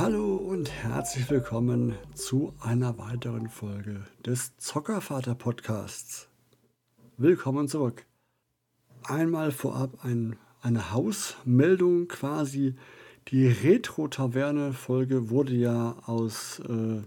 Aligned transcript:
Hallo 0.00 0.36
und 0.36 0.70
herzlich 0.70 1.28
willkommen 1.28 1.94
zu 2.14 2.54
einer 2.58 2.96
weiteren 2.96 3.50
Folge 3.50 4.02
des 4.24 4.56
Zockervater 4.56 5.34
Podcasts. 5.34 6.30
Willkommen 7.18 7.68
zurück. 7.68 8.06
Einmal 9.02 9.50
vorab 9.50 10.02
ein, 10.02 10.36
eine 10.62 10.92
Hausmeldung 10.92 12.08
quasi. 12.08 12.76
Die 13.28 13.46
Retro-Taverne-Folge 13.46 15.28
wurde 15.28 15.52
ja 15.52 15.98
aus 16.06 16.60
äh, 16.60 17.02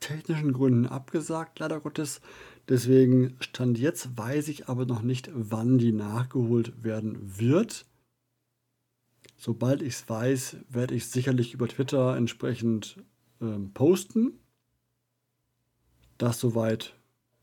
technischen 0.00 0.52
Gründen 0.52 0.86
abgesagt, 0.86 1.60
leider 1.60 1.78
Gottes. 1.78 2.20
Deswegen 2.68 3.36
stand 3.38 3.78
jetzt, 3.78 4.18
weiß 4.18 4.48
ich 4.48 4.68
aber 4.68 4.84
noch 4.84 5.02
nicht, 5.02 5.30
wann 5.32 5.78
die 5.78 5.92
nachgeholt 5.92 6.82
werden 6.82 7.38
wird. 7.38 7.86
Sobald 9.44 9.82
ich 9.82 9.94
es 9.94 10.08
weiß, 10.08 10.58
werde 10.68 10.94
ich 10.94 11.08
sicherlich 11.08 11.52
über 11.52 11.66
Twitter 11.66 12.16
entsprechend 12.16 13.02
ähm, 13.40 13.72
posten. 13.74 14.38
Das 16.16 16.38
soweit 16.38 16.94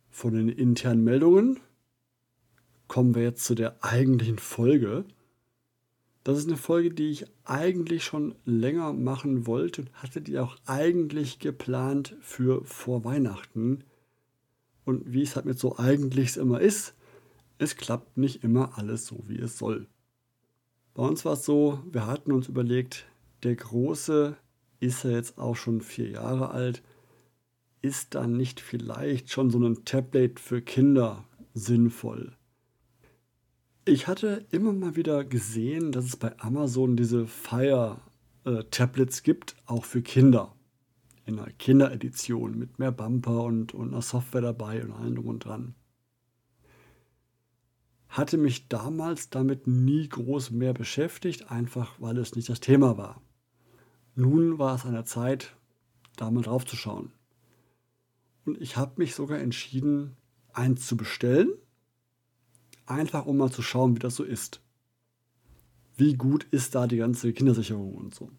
von 0.10 0.34
den 0.34 0.48
internen 0.48 1.04
Meldungen. 1.04 1.60
Kommen 2.88 3.16
wir 3.16 3.24
jetzt 3.24 3.44
zu 3.44 3.54
der 3.54 3.84
eigentlichen 3.84 4.40
Folge. 4.40 5.04
Das 6.24 6.38
ist 6.38 6.48
eine 6.48 6.56
Folge, 6.56 6.92
die 6.92 7.10
ich 7.10 7.26
eigentlich 7.44 8.06
schon 8.06 8.34
länger 8.46 8.94
machen 8.94 9.46
wollte 9.46 9.82
und 9.82 9.94
hatte 9.96 10.22
die 10.22 10.40
auch 10.40 10.56
eigentlich 10.66 11.40
geplant 11.40 12.16
für 12.22 12.64
vor 12.64 13.04
Weihnachten. 13.04 13.84
Und 14.86 15.12
wie 15.12 15.24
es 15.24 15.36
halt 15.36 15.46
mit 15.46 15.60
so 15.60 15.78
eigentlich 15.78 16.38
immer 16.38 16.62
ist, 16.62 16.96
es 17.58 17.76
klappt 17.76 18.18
nicht 18.18 18.42
immer 18.46 18.78
alles 18.78 19.06
so, 19.06 19.22
wie 19.28 19.40
es 19.40 19.58
soll. 19.58 19.90
Bei 21.00 21.08
uns 21.08 21.24
war 21.24 21.32
es 21.32 21.46
so, 21.46 21.82
wir 21.90 22.08
hatten 22.08 22.34
uns 22.34 22.50
überlegt, 22.50 23.06
der 23.44 23.56
Große 23.56 24.36
ist 24.82 25.06
ja 25.06 25.12
jetzt 25.12 25.38
auch 25.38 25.56
schon 25.56 25.80
vier 25.80 26.10
Jahre 26.10 26.50
alt, 26.52 26.84
ist 27.82 28.16
dann 28.16 28.36
nicht 28.36 28.60
vielleicht 28.60 29.32
schon 29.32 29.50
so 29.50 29.60
ein 29.60 29.86
Tablet 29.86 30.42
für 30.42 30.62
Kinder 30.62 31.24
sinnvoll? 31.54 32.36
Ich 33.86 34.08
hatte 34.08 34.46
immer 34.52 34.74
mal 34.74 34.98
wieder 34.98 35.24
gesehen, 35.24 35.94
dass 35.94 36.04
es 36.04 36.18
bei 36.18 36.38
Amazon 36.38 36.98
diese 36.98 37.28
Fire-Tablets 37.28 39.20
äh, 39.20 39.24
gibt, 39.24 39.56
auch 39.68 39.86
für 39.86 40.02
Kinder. 40.02 40.54
In 41.26 41.40
einer 41.40 41.50
Kinderedition 41.52 42.60
mit 42.60 42.78
mehr 42.78 42.92
Bumper 42.92 43.46
und, 43.46 43.74
und 43.74 43.94
einer 43.94 44.02
Software 44.02 44.42
dabei 44.42 44.84
und 44.84 44.92
allem 44.92 45.16
drum 45.16 45.28
und 45.28 45.46
dran 45.46 45.76
hatte 48.10 48.38
mich 48.38 48.68
damals 48.68 49.30
damit 49.30 49.68
nie 49.68 50.10
groß 50.10 50.52
mehr 50.52 50.74
beschäftigt, 50.74 51.52
einfach 51.52 51.96
weil 52.00 52.18
es 52.18 52.36
nicht 52.36 52.50
das 52.50 52.60
Thema 52.60 52.98
war. 52.98 53.22
Nun 54.16 54.58
war 54.58 54.76
es 54.76 54.86
an 54.86 54.94
der 54.94 55.06
Zeit, 55.06 55.56
da 56.18 56.30
mal 56.32 56.44
drauf 56.44 56.66
zu 56.66 56.76
schauen. 56.76 57.12
Und 58.46 58.60
ich 58.60 58.78
habe 58.78 58.94
mich 58.98 59.14
sogar 59.14 59.40
entschieden, 59.40 60.18
eins 60.54 60.88
zu 60.88 60.98
bestellen, 60.98 61.50
einfach 62.88 63.28
um 63.28 63.38
mal 63.38 63.52
zu 63.52 63.62
schauen, 63.62 63.96
wie 63.96 64.00
das 64.00 64.16
so 64.16 64.24
ist. 64.24 64.62
Wie 65.96 66.16
gut 66.16 66.46
ist 66.50 66.74
da 66.76 66.88
die 66.88 66.98
ganze 66.98 67.32
Kindersicherung 67.32 67.94
und 67.94 68.16
so. 68.16 68.32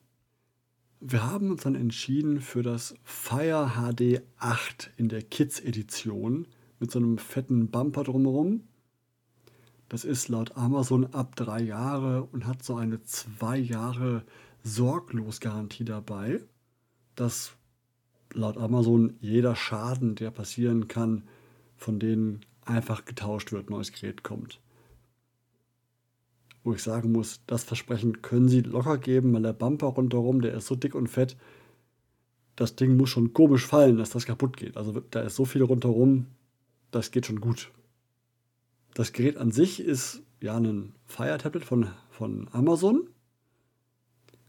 Wir 0.98 1.24
haben 1.24 1.50
uns 1.50 1.62
dann 1.62 1.76
entschieden 1.76 2.40
für 2.40 2.62
das 2.62 2.94
Fire 3.04 3.72
HD 3.74 4.22
8 4.36 4.90
in 4.96 5.08
der 5.08 5.22
Kids 5.22 5.60
Edition 5.60 6.48
mit 6.78 6.90
so 6.90 6.98
einem 6.98 7.18
fetten 7.18 7.70
Bumper 7.70 8.04
drumherum 8.04 8.64
das 9.90 10.04
ist 10.04 10.28
laut 10.28 10.56
Amazon 10.56 11.12
ab 11.14 11.34
drei 11.34 11.60
Jahre 11.60 12.22
und 12.22 12.46
hat 12.46 12.62
so 12.62 12.76
eine 12.76 13.02
zwei 13.02 13.58
Jahre 13.58 14.22
Sorglosgarantie 14.62 15.84
dabei, 15.84 16.40
dass 17.16 17.56
laut 18.32 18.56
Amazon 18.56 19.16
jeder 19.20 19.56
Schaden, 19.56 20.14
der 20.14 20.30
passieren 20.30 20.86
kann, 20.86 21.24
von 21.76 21.98
denen 21.98 22.46
einfach 22.64 23.04
getauscht 23.04 23.50
wird, 23.50 23.68
neues 23.68 23.90
Gerät 23.90 24.22
kommt. 24.22 24.60
Wo 26.62 26.72
ich 26.72 26.84
sagen 26.84 27.10
muss, 27.10 27.40
das 27.48 27.64
Versprechen 27.64 28.22
können 28.22 28.48
sie 28.48 28.60
locker 28.60 28.96
geben, 28.96 29.34
weil 29.34 29.42
der 29.42 29.54
Bumper 29.54 29.88
rundherum, 29.88 30.40
der 30.40 30.54
ist 30.54 30.68
so 30.68 30.76
dick 30.76 30.94
und 30.94 31.08
fett, 31.08 31.36
das 32.54 32.76
Ding 32.76 32.96
muss 32.96 33.10
schon 33.10 33.32
komisch 33.32 33.66
fallen, 33.66 33.96
dass 33.96 34.10
das 34.10 34.24
kaputt 34.24 34.56
geht. 34.56 34.76
Also 34.76 35.00
da 35.10 35.22
ist 35.22 35.34
so 35.34 35.44
viel 35.44 35.64
rundherum, 35.64 36.26
das 36.92 37.10
geht 37.10 37.26
schon 37.26 37.40
gut 37.40 37.72
das 38.94 39.12
Gerät 39.12 39.36
an 39.36 39.50
sich 39.50 39.80
ist 39.80 40.22
ja 40.40 40.56
ein 40.56 40.94
Fire 41.06 41.38
Tablet 41.38 41.64
von, 41.64 41.88
von 42.10 42.48
Amazon. 42.52 43.08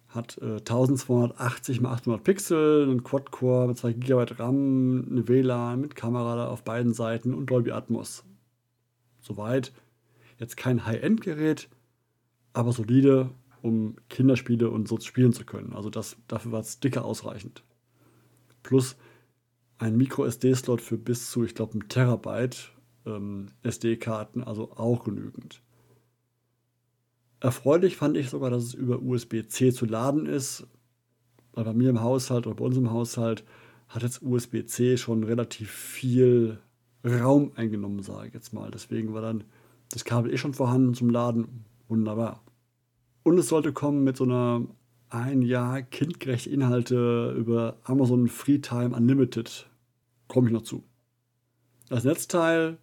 Hat 0.08 0.38
äh, 0.40 0.58
1280 0.58 1.78
x 1.78 1.86
800 1.86 2.24
Pixel, 2.24 2.84
einen 2.84 3.04
Quad-Core 3.04 3.68
mit 3.68 3.78
2 3.78 3.94
GB 3.94 4.26
RAM, 4.38 5.08
eine 5.10 5.28
WLAN 5.28 5.80
mit 5.80 5.96
Kamera 5.96 6.48
auf 6.48 6.64
beiden 6.64 6.94
Seiten 6.94 7.34
und 7.34 7.50
Dolby 7.50 7.72
Atmos. 7.72 8.26
Soweit 9.22 9.72
jetzt 10.38 10.58
kein 10.58 10.86
High-End-Gerät, 10.86 11.70
aber 12.52 12.74
solide, 12.74 13.30
um 13.62 13.96
Kinderspiele 14.10 14.70
und 14.70 14.88
so 14.88 15.00
spielen 15.00 15.34
zu 15.34 15.46
können. 15.46 15.74
Also 15.74 15.90
das, 15.90 16.18
dafür 16.28 16.52
war 16.52 16.60
es 16.60 16.80
dicker 16.80 17.06
ausreichend. 17.06 17.64
Plus 18.64 18.98
ein 19.78 19.96
Micro-SD-Slot 19.98 20.82
für 20.82 20.98
bis 20.98 21.32
zu, 21.32 21.44
ich 21.44 21.56
glaube, 21.56 21.74
einem 21.74 21.88
Terabyte 21.88 22.74
ähm, 23.06 23.48
SD-Karten, 23.64 24.44
also 24.44 24.72
auch 24.72 25.04
genügend. 25.04 25.62
Erfreulich 27.40 27.98
fand 27.98 28.18
ich 28.18 28.30
sogar, 28.30 28.52
dass 28.52 28.64
es 28.64 28.74
über 28.74 29.02
USB-C 29.02 29.72
zu 29.72 29.86
laden 29.86 30.28
ist. 30.28 30.68
Weil 31.54 31.66
bei 31.66 31.74
mir 31.74 31.90
im 31.90 32.02
Haushalt 32.02 32.48
oder 32.48 32.56
bei 32.56 32.66
uns 32.66 32.78
im 32.78 32.92
Haushalt 32.92 33.44
hat 33.90 34.04
jetzt 34.04 34.22
USB-C 34.22 34.98
schon 34.98 35.24
relativ 35.24 35.70
viel 35.70 36.60
Raum 37.04 37.52
eingenommen, 37.56 38.04
sage 38.04 38.28
ich 38.28 38.34
jetzt 38.34 38.54
mal. 38.54 38.72
Deswegen 38.72 39.14
war 39.14 39.22
dann 39.22 39.44
das 39.90 40.06
Kabel 40.06 40.32
eh 40.32 40.38
schon 40.38 40.54
vorhanden 40.54 40.94
zum 40.94 41.10
Laden. 41.10 41.66
Wunderbar. 41.90 42.42
Und 43.24 43.38
es 43.38 43.50
sollte 43.50 43.74
kommen 43.74 44.04
mit 44.04 44.18
so 44.18 44.24
einer 44.24 44.66
ein 45.10 45.42
Jahr 45.42 45.82
kindgerechte 45.82 46.50
Inhalte 46.50 47.36
über 47.38 47.78
Amazon 47.84 48.30
Freetime 48.30 48.96
Unlimited. 48.96 49.70
Komme 50.30 50.48
ich 50.48 50.54
noch 50.54 50.62
zu. 50.62 50.84
Das 51.90 52.06
Netzteil 52.06 52.78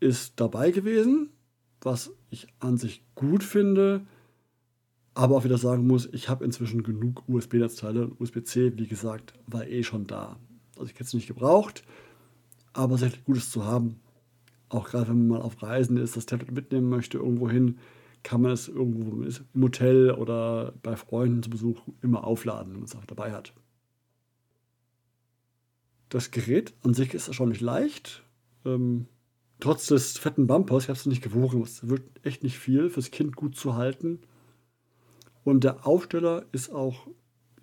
ist 0.00 0.34
dabei 0.40 0.70
gewesen, 0.70 1.30
was 1.80 2.12
ich 2.30 2.48
an 2.58 2.76
sich 2.76 3.04
gut 3.14 3.42
finde, 3.42 4.06
aber 5.14 5.36
auch 5.36 5.44
wieder 5.44 5.58
sagen 5.58 5.86
muss, 5.86 6.08
ich 6.12 6.28
habe 6.28 6.44
inzwischen 6.44 6.82
genug 6.82 7.28
USB-Netzteile. 7.28 8.12
USB-C, 8.18 8.78
wie 8.78 8.86
gesagt, 8.86 9.34
war 9.46 9.66
eh 9.66 9.82
schon 9.82 10.06
da. 10.06 10.38
Also 10.76 10.86
ich 10.86 10.94
hätte 10.94 11.04
es 11.04 11.14
nicht 11.14 11.26
gebraucht, 11.26 11.82
aber 12.72 12.94
es 12.94 13.02
ist 13.02 13.08
echt 13.08 13.24
Gutes 13.24 13.50
zu 13.50 13.64
haben. 13.64 14.00
Auch 14.68 14.88
gerade 14.88 15.08
wenn 15.08 15.26
man 15.26 15.38
mal 15.38 15.42
auf 15.42 15.60
Reisen 15.62 15.96
ist, 15.96 16.16
das 16.16 16.26
Tablet 16.26 16.52
mitnehmen 16.52 16.88
möchte, 16.88 17.18
irgendwo 17.18 17.50
hin, 17.50 17.78
kann 18.22 18.42
man 18.42 18.52
es 18.52 18.68
irgendwo 18.68 19.22
im 19.22 19.62
Hotel 19.62 20.12
oder 20.12 20.72
bei 20.82 20.96
Freunden 20.96 21.42
zu 21.42 21.50
Besuch 21.50 21.80
immer 22.02 22.24
aufladen, 22.24 22.72
wenn 22.72 22.80
man 22.80 22.88
es 22.88 22.96
auch 22.96 23.06
dabei 23.06 23.32
hat. 23.32 23.54
Das 26.10 26.30
Gerät 26.30 26.74
an 26.82 26.94
sich 26.94 27.14
ist 27.14 27.28
erstaunlich 27.28 27.60
leicht. 27.60 28.24
Ähm, 28.64 29.06
trotz 29.60 29.86
des 29.86 30.18
fetten 30.18 30.46
Bumpers, 30.46 30.84
ich 30.84 30.88
habe 30.88 30.98
es 30.98 31.06
nicht 31.06 31.22
gewogen, 31.22 31.62
es 31.62 31.88
wird 31.88 32.02
echt 32.22 32.42
nicht 32.42 32.58
viel, 32.58 32.90
fürs 32.90 33.10
Kind 33.10 33.36
gut 33.36 33.56
zu 33.56 33.74
halten. 33.74 34.20
Und 35.44 35.64
der 35.64 35.86
Aufsteller 35.86 36.46
ist 36.52 36.70
auch 36.70 37.08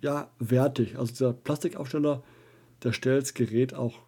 ja, 0.02 0.30
wertig. 0.38 0.98
Also 0.98 1.12
dieser 1.12 1.32
Plastikaufsteller, 1.32 2.22
der 2.82 2.92
stellt 2.92 3.22
das 3.22 3.34
Gerät 3.34 3.74
auch 3.74 4.02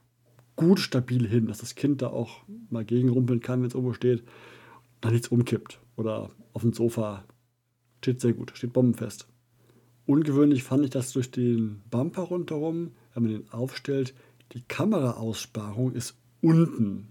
gut 0.57 0.81
stabil 0.81 1.27
hin, 1.27 1.47
dass 1.47 1.59
das 1.59 1.75
Kind 1.75 2.03
da 2.03 2.09
auch 2.09 2.43
mal 2.71 2.85
gegenrumpeln 2.85 3.41
kann, 3.41 3.61
wenn 3.61 3.69
es 3.69 3.75
irgendwo 3.75 3.95
steht, 3.95 4.25
dann 5.01 5.13
nichts 5.13 5.29
umkippt. 5.29 5.81
Oder 5.97 6.31
auf 6.53 6.63
dem 6.63 6.73
Sofa 6.73 7.25
steht 8.03 8.21
sehr 8.21 8.33
gut, 8.33 8.53
steht 8.55 8.73
bombenfest. 8.73 9.29
Ungewöhnlich 10.07 10.65
fand 10.65 10.85
ich, 10.85 10.91
dass 10.91 11.13
durch 11.13 11.31
den 11.31 11.83
Bumper 11.91 12.23
rundherum, 12.23 12.93
wenn 13.15 13.23
man 13.23 13.33
den 13.33 13.53
aufstellt, 13.53 14.15
die 14.53 14.63
Kameraaussparung 14.63 15.93
ist 15.93 16.17
unten 16.41 17.09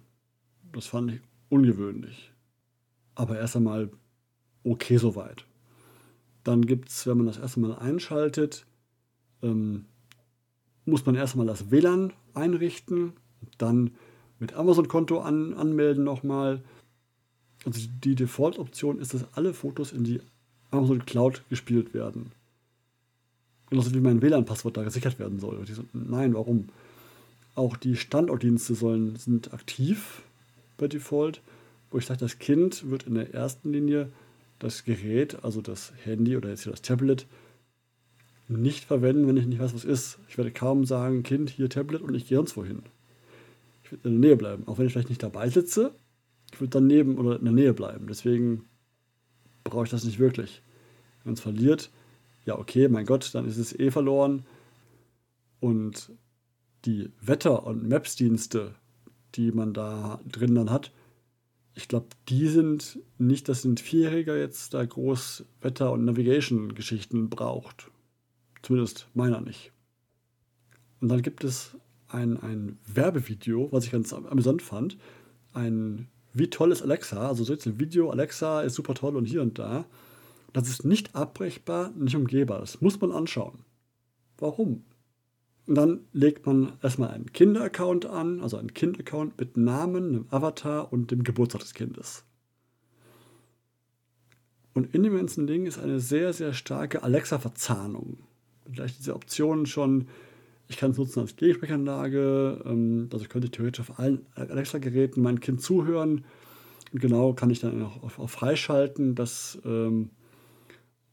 das 0.73 0.87
fand 0.87 1.11
ich 1.11 1.21
ungewöhnlich. 1.49 2.31
Aber 3.15 3.37
erst 3.37 3.55
einmal 3.55 3.89
okay 4.63 4.97
soweit. 4.97 5.45
Dann 6.43 6.65
gibt 6.65 6.89
es, 6.89 7.05
wenn 7.07 7.17
man 7.17 7.25
das 7.25 7.37
erste 7.37 7.59
Mal 7.59 7.75
einschaltet, 7.75 8.65
ähm, 9.41 9.85
muss 10.85 11.05
man 11.05 11.15
erstmal 11.15 11.45
das 11.45 11.71
WLAN 11.71 12.13
einrichten, 12.33 13.13
dann 13.57 13.91
mit 14.39 14.53
Amazon-Konto 14.53 15.19
an, 15.19 15.53
anmelden 15.53 16.03
nochmal. 16.03 16.63
Also 17.65 17.87
die 18.03 18.15
Default-Option 18.15 18.99
ist, 18.99 19.13
dass 19.13 19.25
alle 19.33 19.53
Fotos 19.53 19.91
in 19.91 20.03
die 20.03 20.21
Amazon 20.71 21.05
Cloud 21.05 21.43
gespielt 21.49 21.93
werden. 21.93 22.31
Genauso 23.69 23.93
wie 23.93 23.99
mein 23.99 24.21
WLAN-Passwort 24.21 24.77
da 24.77 24.83
gesichert 24.83 25.19
werden 25.19 25.39
soll. 25.39 25.65
So, 25.67 25.83
nein, 25.91 26.33
warum? 26.33 26.69
Auch 27.55 27.75
die 27.75 27.95
Standortdienste 27.95 28.75
sollen, 28.75 29.15
sind 29.17 29.53
aktiv 29.53 30.21
bei 30.77 30.88
Default, 30.88 31.41
wo 31.91 31.97
ich 31.97 32.06
sage, 32.06 32.19
das 32.19 32.39
Kind 32.39 32.89
wird 32.89 33.03
in 33.03 33.15
der 33.15 33.33
ersten 33.33 33.71
Linie 33.71 34.12
das 34.59 34.83
Gerät, 34.83 35.44
also 35.44 35.62
das 35.62 35.94
Handy 36.03 36.35
oder 36.35 36.50
jetzt 36.50 36.63
hier 36.63 36.71
das 36.71 36.81
Tablet, 36.81 37.27
nicht 38.47 38.85
verwenden, 38.85 39.27
wenn 39.27 39.38
ich 39.38 39.45
nicht 39.45 39.59
weiß, 39.59 39.74
was 39.74 39.85
ist. 39.85 40.19
Ich 40.29 40.38
werde 40.38 40.51
kaum 40.51 40.85
sagen, 40.85 41.24
Kind, 41.24 41.50
hier 41.50 41.69
Tablet 41.69 42.01
und 42.01 42.15
ich 42.15 42.27
gehe 42.27 42.38
sonst 42.38 42.56
wohin. 42.56 42.83
Ich 43.83 43.91
würde 43.91 44.07
in 44.07 44.21
der 44.21 44.29
Nähe 44.29 44.38
bleiben. 44.38 44.68
Auch 44.68 44.77
wenn 44.77 44.88
ich 44.88 44.94
vielleicht 44.94 45.09
nicht 45.09 45.24
dabei 45.24 45.50
sitze, 45.50 45.94
ich 46.53 46.59
würde 46.59 46.71
daneben 46.71 47.18
oder 47.18 47.38
in 47.38 47.45
der 47.45 47.53
Nähe 47.53 47.74
bleiben. 47.74 48.07
Deswegen 48.07 48.65
brauche 49.63 49.83
ich 49.83 49.89
das 49.89 50.06
nicht 50.06 50.19
wirklich. 50.19 50.62
Wenn 51.24 51.33
es 51.33 51.41
verliert, 51.41 51.91
ja 52.45 52.57
okay, 52.57 52.88
mein 52.88 53.06
Gott, 53.06 53.33
dann 53.33 53.45
ist 53.45 53.57
es 53.57 53.77
eh 53.77 53.91
verloren. 53.91 54.45
Und 55.59 56.12
die 56.85 57.12
Wetter- 57.21 57.65
und 57.65 57.88
Maps-Dienste, 57.88 58.75
die 59.35 59.51
man 59.51 59.74
da 59.74 60.19
drin 60.25 60.56
dann 60.56 60.69
hat, 60.69 60.91
ich 61.77 61.88
glaube, 61.88 62.07
die 62.27 62.47
sind 62.47 63.00
nicht, 63.19 63.47
dass 63.47 63.63
ein 63.63 63.77
Vierjähriger 63.77 64.35
jetzt 64.35 64.74
da 64.74 64.83
groß 64.83 65.45
Wetter- 65.62 65.91
und 65.91 66.06
Navigation-Geschichten 66.06 67.29
braucht. 67.29 67.91
Zumindest 68.63 69.07
meiner 69.13 69.41
nicht. 69.41 69.71
Und 71.01 71.09
dann 71.09 71.21
gibt 71.21 71.44
es 71.44 71.77
ein, 72.07 72.38
ein 72.38 72.79
Werbevideo, 72.88 73.71
was 73.71 73.85
ich 73.85 73.91
ganz 73.91 74.12
amüsant 74.12 74.63
fand. 74.63 74.97
Ein 75.53 76.07
Wie 76.33 76.50
toll 76.50 76.71
ist 76.71 76.81
Alexa? 76.81 77.27
Also 77.27 77.44
so 77.44 77.53
jetzt 77.53 77.68
ein 77.68 77.79
Video, 77.79 78.09
Alexa 78.09 78.62
ist 78.62 78.74
super 78.74 78.95
toll 78.95 79.15
und 79.15 79.25
hier 79.25 79.44
und 79.44 79.59
da. 79.59 79.85
Das 80.53 80.69
ist 80.69 80.83
nicht 80.83 81.15
abbrechbar, 81.15 81.91
nicht 81.91 82.15
umgehbar. 82.15 82.59
Das 82.59 82.81
muss 82.81 83.00
man 83.00 83.12
anschauen. 83.12 83.59
Warum? 84.39 84.83
Und 85.67 85.75
dann 85.75 85.99
legt 86.13 86.45
man 86.45 86.71
erstmal 86.81 87.09
einen 87.09 87.31
Kinderaccount 87.33 88.05
an, 88.05 88.41
also 88.41 88.55
einen 88.55 88.73
Kindaccount 88.73 89.37
mit 89.37 89.57
Namen, 89.57 90.07
einem 90.07 90.25
Avatar 90.29 90.91
und 90.93 91.11
dem 91.11 91.23
Geburtstag 91.23 91.61
des 91.61 91.73
Kindes. 91.73 92.23
Und 94.73 94.95
in 94.95 95.03
dem 95.03 95.15
ganzen 95.15 95.45
Ding 95.45 95.65
ist 95.65 95.77
eine 95.77 95.99
sehr, 95.99 96.31
sehr 96.31 96.53
starke 96.53 97.03
Alexa-Verzahnung. 97.03 98.19
Vielleicht 98.71 98.99
diese 98.99 99.13
Optionen 99.13 99.65
schon, 99.65 100.07
ich 100.69 100.77
kann 100.77 100.91
es 100.91 100.97
nutzen 100.97 101.19
als 101.19 101.35
Gegensprechanlage, 101.35 102.63
ähm, 102.65 103.09
also 103.11 103.25
könnte 103.25 103.47
ich 103.47 103.51
theoretisch 103.51 103.89
auf 103.89 103.99
allen 103.99 104.25
Alexa-Geräten 104.35 105.21
mein 105.21 105.41
Kind 105.41 105.61
zuhören. 105.61 106.23
Und 106.93 107.01
genau 107.01 107.33
kann 107.33 107.49
ich 107.49 107.59
dann 107.59 107.83
auch 107.83 108.19
auf 108.19 108.31
freischalten, 108.31 109.15
dass 109.15 109.59
ähm, 109.65 110.11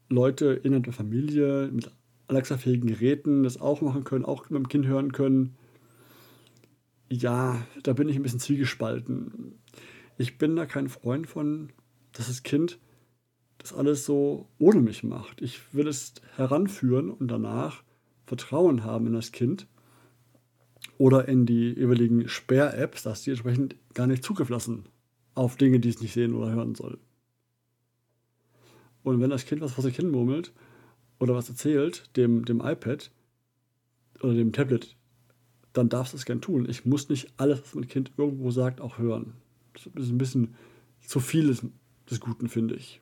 Leute 0.09 0.61
innerhalb 0.63 0.85
der 0.85 0.93
Familie 0.93 1.71
mit 1.73 1.91
Alexa-fähigen 2.35 2.89
Geräten 2.89 3.43
das 3.43 3.61
auch 3.61 3.81
machen 3.81 4.05
können, 4.05 4.25
auch 4.25 4.51
mit 4.51 4.59
dem 4.59 4.69
Kind 4.69 4.87
hören 4.87 5.13
können. 5.13 5.55
Ja, 7.11 7.65
da 7.83 7.93
bin 7.93 8.09
ich 8.09 8.17
ein 8.17 8.23
bisschen 8.23 8.41
zwiegespalten. 8.41 9.55
Ich 10.19 10.39
bin 10.39 10.57
da 10.57 10.67
kein 10.67 10.89
Freund 10.89 11.27
von, 11.27 11.73
dass 12.13 12.29
das 12.29 12.43
Kind 12.43 12.79
das 13.59 13.73
alles 13.73 14.05
so 14.05 14.49
ohne 14.59 14.81
mich 14.81 15.05
macht. 15.05 15.41
Ich 15.41 15.75
will 15.75 15.89
es 15.89 16.15
heranführen 16.37 17.11
und 17.11 17.29
danach 17.29 17.83
Vertrauen 18.27 18.85
haben 18.85 19.07
in 19.07 19.13
das 19.13 19.33
Kind 19.33 19.67
oder 20.99 21.29
in 21.29 21.47
die 21.47 21.73
jeweiligen 21.73 22.29
Sperr-Apps, 22.29 23.03
dass 23.03 23.23
die 23.23 23.31
entsprechend 23.31 23.77
gar 23.95 24.07
nicht 24.07 24.25
Zugriff 24.25 24.49
lassen 24.49 24.85
auf 25.35 25.57
Dinge, 25.57 25.81
die 25.81 25.89
es 25.89 26.01
nicht 26.01 26.13
sehen 26.13 26.35
oder 26.35 26.53
hören 26.53 26.75
soll. 26.75 26.99
Und 29.03 29.21
wenn 29.21 29.31
das 29.31 29.45
Kind 29.45 29.61
was 29.61 29.73
vor 29.73 29.85
sich 29.85 29.97
hin 29.97 30.11
murmelt 30.11 30.53
oder 31.25 31.35
was 31.35 31.49
erzählt, 31.49 32.05
dem, 32.17 32.45
dem 32.45 32.61
iPad 32.61 33.11
oder 34.21 34.35
dem 34.35 34.53
Tablet, 34.53 34.95
dann 35.73 35.89
darfst 35.89 36.13
du 36.13 36.19
es 36.19 36.27
gern 36.27 36.43
tun. 36.43 36.69
Ich 36.69 36.85
muss 36.85 37.09
nicht 37.09 37.33
alles, 37.39 37.63
was 37.63 37.75
mein 37.75 37.89
Kind 37.89 38.13
irgendwo 38.17 38.51
sagt, 38.51 38.81
auch 38.81 38.99
hören. 38.99 39.33
Das 39.73 39.87
ist 39.87 40.11
ein 40.11 40.19
bisschen 40.19 40.55
zu 41.01 41.21
viel 41.21 41.47
des, 41.47 41.67
des 42.11 42.21
Guten, 42.21 42.49
finde 42.49 42.77
ich. 42.77 43.01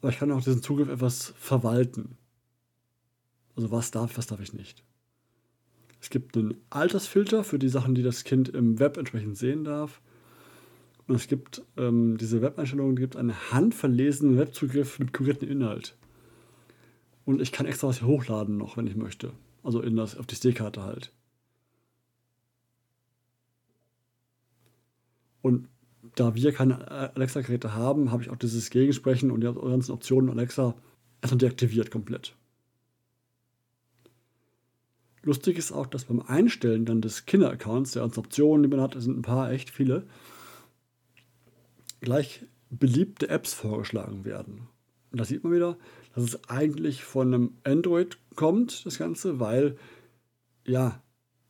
Aber 0.00 0.10
ich 0.10 0.18
kann 0.18 0.30
auch 0.30 0.42
diesen 0.42 0.62
Zugriff 0.62 0.88
etwas 0.88 1.32
verwalten. 1.38 2.18
Also 3.56 3.70
was 3.70 3.90
darf, 3.90 4.18
was 4.18 4.26
darf 4.26 4.40
ich 4.40 4.52
nicht. 4.52 4.84
Es 6.00 6.10
gibt 6.10 6.36
einen 6.36 6.54
Altersfilter 6.68 7.42
für 7.42 7.58
die 7.58 7.70
Sachen, 7.70 7.94
die 7.94 8.02
das 8.02 8.24
Kind 8.24 8.50
im 8.50 8.78
Web 8.78 8.98
entsprechend 8.98 9.38
sehen 9.38 9.64
darf. 9.64 10.02
Und 11.06 11.14
es 11.14 11.26
gibt 11.26 11.62
ähm, 11.78 12.18
diese 12.18 12.42
Web-Einstellungen, 12.42 12.96
gibt 12.96 13.16
einen 13.16 13.34
handverlesenen 13.50 14.36
Webzugriff 14.36 14.98
mit 14.98 15.14
kurierten 15.14 15.48
Inhalt. 15.48 15.96
Und 17.24 17.40
ich 17.40 17.52
kann 17.52 17.66
extra 17.66 17.88
was 17.88 17.98
hier 17.98 18.08
hochladen 18.08 18.58
noch, 18.58 18.76
wenn 18.76 18.86
ich 18.86 18.96
möchte. 18.96 19.32
Also 19.62 19.80
in 19.80 19.96
das, 19.96 20.16
auf 20.16 20.26
die 20.26 20.34
SD-Karte 20.34 20.82
halt. 20.82 21.12
Und 25.40 25.68
da 26.16 26.34
wir 26.34 26.52
keine 26.52 26.90
Alexa-Geräte 26.90 27.74
haben, 27.74 28.10
habe 28.10 28.22
ich 28.22 28.30
auch 28.30 28.36
dieses 28.36 28.70
Gegensprechen 28.70 29.30
und 29.30 29.40
die 29.40 29.52
ganzen 29.52 29.92
Optionen 29.92 30.30
Alexa 30.30 30.74
erstmal 31.22 31.38
deaktiviert 31.38 31.90
komplett. 31.90 32.36
Lustig 35.22 35.56
ist 35.56 35.72
auch, 35.72 35.86
dass 35.86 36.04
beim 36.04 36.20
Einstellen 36.20 36.84
dann 36.84 37.00
des 37.00 37.24
Kinder-Accounts, 37.24 37.92
der 37.92 38.02
ganzen 38.02 38.20
Optionen, 38.20 38.62
die 38.62 38.68
man 38.68 38.82
hat, 38.82 38.94
sind 39.00 39.18
ein 39.18 39.22
paar 39.22 39.50
echt 39.50 39.70
viele, 39.70 40.06
gleich 42.00 42.44
beliebte 42.68 43.28
Apps 43.30 43.54
vorgeschlagen 43.54 44.26
werden. 44.26 44.68
Und 45.10 45.20
da 45.20 45.24
sieht 45.24 45.42
man 45.42 45.54
wieder, 45.54 45.78
dass 46.14 46.24
es 46.24 46.48
eigentlich 46.48 47.04
von 47.04 47.34
einem 47.34 47.50
Android 47.64 48.18
kommt, 48.36 48.86
das 48.86 48.98
Ganze, 48.98 49.40
weil, 49.40 49.76
ja, 50.64 51.02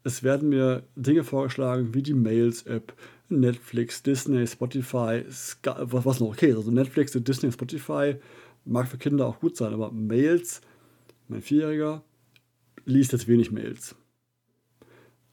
es 0.05 0.22
werden 0.22 0.49
mir 0.49 0.84
Dinge 0.96 1.25
vorgeschlagen 1.25 1.94
wie 1.94 2.02
die 2.02 2.14
Mails-App, 2.14 2.94
Netflix, 3.28 4.02
Disney, 4.02 4.46
Spotify, 4.46 5.25
Sky, 5.31 5.72
was, 5.78 6.05
was 6.05 6.20
noch 6.20 6.28
okay 6.28 6.50
ist. 6.50 6.56
Also 6.56 6.70
Netflix, 6.70 7.12
Disney, 7.12 7.52
Spotify 7.52 8.16
mag 8.64 8.88
für 8.88 8.99
Kinder 8.99 9.26
auch 9.26 9.40
gut 9.40 9.56
sein, 9.56 9.72
aber 9.72 9.90
Mails, 9.93 10.61
mein 11.28 11.43
Vierjähriger 11.43 12.02
liest 12.84 13.12
jetzt 13.12 13.28
wenig 13.28 13.50
Mails. 13.50 13.94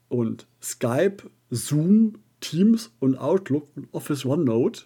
Und 0.08 0.46
Skype, 0.62 1.30
Zoom, 1.50 2.18
Teams 2.40 2.90
und 2.98 3.16
Outlook 3.16 3.68
und 3.76 3.88
Office 3.92 4.24
OneNote 4.24 4.84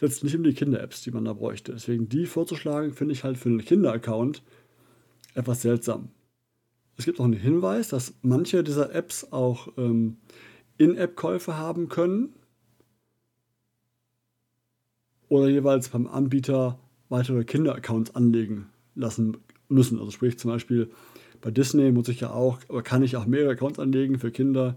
jetzt 0.00 0.24
nicht 0.24 0.36
um 0.36 0.44
die 0.44 0.54
Kinder-Apps, 0.54 1.02
die 1.02 1.10
man 1.10 1.24
da 1.24 1.32
bräuchte. 1.32 1.72
Deswegen 1.72 2.08
die 2.08 2.26
vorzuschlagen, 2.26 2.92
finde 2.92 3.12
ich 3.12 3.24
halt 3.24 3.38
für 3.38 3.48
einen 3.48 3.64
Kinder-Account 3.64 4.42
etwas 5.34 5.62
seltsam. 5.62 6.10
Es 6.96 7.04
gibt 7.04 7.20
auch 7.20 7.24
einen 7.24 7.34
Hinweis, 7.34 7.88
dass 7.88 8.14
manche 8.22 8.64
dieser 8.64 8.94
Apps 8.94 9.32
auch 9.32 9.68
ähm, 9.76 10.16
In-App-Käufe 10.78 11.56
haben 11.56 11.88
können 11.88 12.34
oder 15.28 15.48
jeweils 15.48 15.88
beim 15.88 16.06
Anbieter 16.06 16.78
weitere 17.08 17.44
Kinder-Accounts 17.44 18.14
anlegen 18.14 18.66
lassen 18.94 19.36
müssen. 19.68 19.98
Also 19.98 20.10
sprich 20.10 20.38
zum 20.38 20.50
Beispiel 20.50 20.90
bei 21.40 21.50
Disney 21.50 21.92
muss 21.92 22.08
ich 22.08 22.20
ja 22.20 22.30
auch, 22.30 22.58
oder 22.68 22.82
kann 22.82 23.02
ich 23.02 23.16
auch 23.16 23.26
mehrere 23.26 23.52
Accounts 23.52 23.78
anlegen 23.78 24.18
für 24.18 24.30
Kinder, 24.30 24.76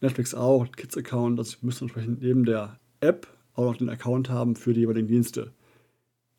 Netflix 0.00 0.34
auch, 0.34 0.70
Kids-Account, 0.70 1.38
das 1.38 1.62
müsste 1.62 1.84
entsprechend 1.84 2.20
neben 2.20 2.44
der 2.44 2.78
App 3.00 3.26
auch 3.54 3.64
noch 3.64 3.76
den 3.76 3.88
Account 3.88 4.30
haben 4.30 4.56
für 4.56 4.72
die 4.72 4.80
jeweiligen 4.80 5.08
Dienste. 5.08 5.52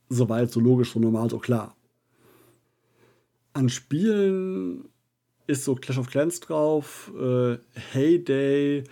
Soweit 0.10 0.52
so 0.52 0.60
logisch, 0.60 0.94
so 0.94 1.00
normal, 1.00 1.30
so 1.30 1.40
klar. 1.40 1.76
An 3.54 3.70
Spielen 3.70 4.90
ist 5.48 5.64
so 5.64 5.76
Clash 5.76 5.98
of 5.98 6.10
Clans 6.10 6.40
drauf, 6.40 7.12
äh, 7.18 7.58
Heyday, 7.94 8.84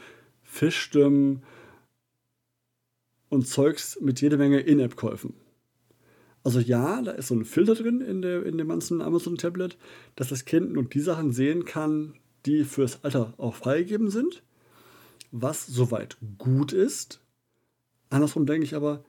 Fischstim 0.44 1.42
und 3.30 3.48
Zeugs 3.48 4.00
mit 4.00 4.22
jede 4.22 4.38
Menge 4.38 4.60
In-App-Käufen. 4.60 5.34
Also 6.44 6.60
ja, 6.60 7.02
da 7.02 7.12
ist 7.12 7.30
so 7.30 7.36
ein 7.36 7.46
Filter 7.46 7.74
drin 7.74 8.02
in, 8.02 8.22
der, 8.22 8.46
in 8.46 8.58
dem 8.58 8.68
ganzen 8.68 9.02
Amazon-Tablet, 9.02 9.78
dass 10.16 10.30
das 10.30 10.46
Kind 10.46 10.74
nur 10.74 10.84
die 10.84 11.00
Sachen 11.00 11.32
sehen 11.32 11.66
kann, 11.66 12.16
die 12.46 12.66
fürs 12.66 13.04
Alter 13.04 13.34
auch 13.38 13.56
freigegeben 13.56 14.10
sind, 14.10 14.44
was 15.32 15.66
soweit 15.66 16.18
gut 16.38 16.74
ist. 16.74 17.23
Andersrum 18.14 18.46
denke 18.46 18.64
ich 18.64 18.76
aber, 18.76 19.04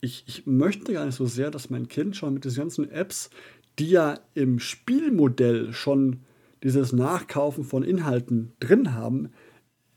ich, 0.00 0.24
ich 0.26 0.46
möchte 0.46 0.92
gar 0.92 1.06
nicht 1.06 1.14
so 1.14 1.26
sehr, 1.26 1.50
dass 1.50 1.70
mein 1.70 1.88
Kind 1.88 2.16
schon 2.16 2.34
mit 2.34 2.44
diesen 2.44 2.58
ganzen 2.58 2.90
Apps, 2.90 3.30
die 3.78 3.88
ja 3.88 4.20
im 4.34 4.58
Spielmodell 4.58 5.72
schon 5.72 6.20
dieses 6.62 6.92
Nachkaufen 6.92 7.64
von 7.64 7.82
Inhalten 7.82 8.52
drin 8.60 8.94
haben, 8.94 9.30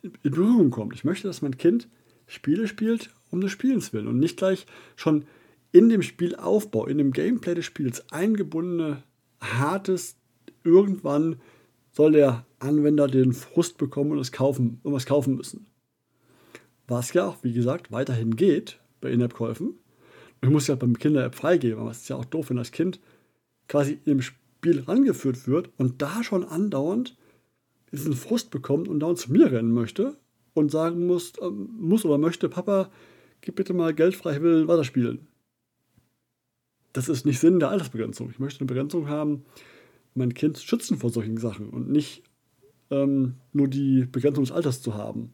in 0.02 0.14
Berührung 0.22 0.70
kommt. 0.70 0.94
Ich 0.94 1.04
möchte, 1.04 1.28
dass 1.28 1.42
mein 1.42 1.58
Kind 1.58 1.90
Spiele 2.28 2.68
spielt 2.68 3.10
um 3.30 3.42
des 3.42 3.52
Spielens 3.52 3.92
willen 3.92 4.08
und 4.08 4.20
nicht 4.20 4.38
gleich 4.38 4.66
schon 4.96 5.26
in 5.74 5.90
dem 5.90 6.02
Spielaufbau, 6.02 6.86
in 6.86 6.98
dem 6.98 7.12
Gameplay 7.12 7.56
des 7.56 7.66
Spiels 7.66 8.10
eingebundene, 8.12 9.04
hartes, 9.42 10.16
irgendwann 10.64 11.42
soll 11.92 12.14
der 12.14 12.46
Anwender 12.60 13.08
den 13.08 13.34
Frust 13.34 13.78
bekommen 13.78 14.12
und 14.12 14.20
es 14.20 14.32
kaufen, 14.32 14.80
irgendwas 14.84 15.06
kaufen 15.06 15.36
müssen. 15.36 15.68
Was 16.88 17.14
ja 17.14 17.26
auch, 17.26 17.38
wie 17.44 17.54
gesagt, 17.54 17.92
weiterhin 17.92 18.36
geht 18.36 18.80
bei 19.02 19.12
In-App-Käufen. 19.12 19.76
Ich 20.42 20.50
muss 20.50 20.68
ja 20.68 20.76
beim 20.76 20.98
Kinder-App 20.98 21.36
freigeben, 21.36 21.80
aber 21.80 21.92
es 21.92 22.04
ist 22.04 22.10
ja 22.10 22.16
auch 22.16 22.26
doof, 22.26 22.50
wenn 22.50 22.58
das 22.58 22.72
Kind 22.72 23.00
quasi 23.68 24.00
im 24.06 24.22
Spiel 24.22 24.82
rangeführt 24.82 25.48
wird 25.48 25.70
und 25.78 26.02
da 26.02 26.24
schon 26.24 26.44
andauernd 26.44 27.18
diesen 27.92 28.14
Frust 28.14 28.52
bekommt 28.52 28.88
und 28.88 29.00
dauernd 29.00 29.18
zu 29.18 29.32
mir 29.32 29.52
rennen 29.52 29.72
möchte 29.72 30.18
und 30.54 30.72
sagen 30.72 31.08
muss, 31.08 31.34
äh, 31.42 31.50
muss 31.50 32.06
oder 32.06 32.18
möchte, 32.18 32.50
Papa, 32.50 32.92
gib 33.42 33.56
bitte 33.56 33.74
mal 33.74 33.94
Geld 33.94 34.16
frei, 34.16 34.36
ich 34.36 34.42
will 34.42 34.68
weiterspielen. 34.68 35.28
Das 36.94 37.10
ist 37.10 37.26
nicht 37.26 37.40
Sinn 37.40 37.60
der 37.60 37.70
Altersbegrenzung. 37.70 38.30
Ich 38.30 38.40
möchte 38.40 38.62
eine 38.62 38.68
Begrenzung 38.68 39.10
haben, 39.10 39.46
mein 40.14 40.34
Kind 40.34 40.58
schützen 40.58 40.98
vor 40.98 41.10
solchen 41.10 41.38
Sachen 41.38 41.70
und 41.70 41.90
nicht 41.90 42.24
ähm, 42.90 43.36
nur 43.52 43.68
die 43.68 44.06
Begrenzung 44.06 44.46
des 44.46 44.54
Alters 44.54 44.82
zu 44.82 44.94
haben. 44.94 45.34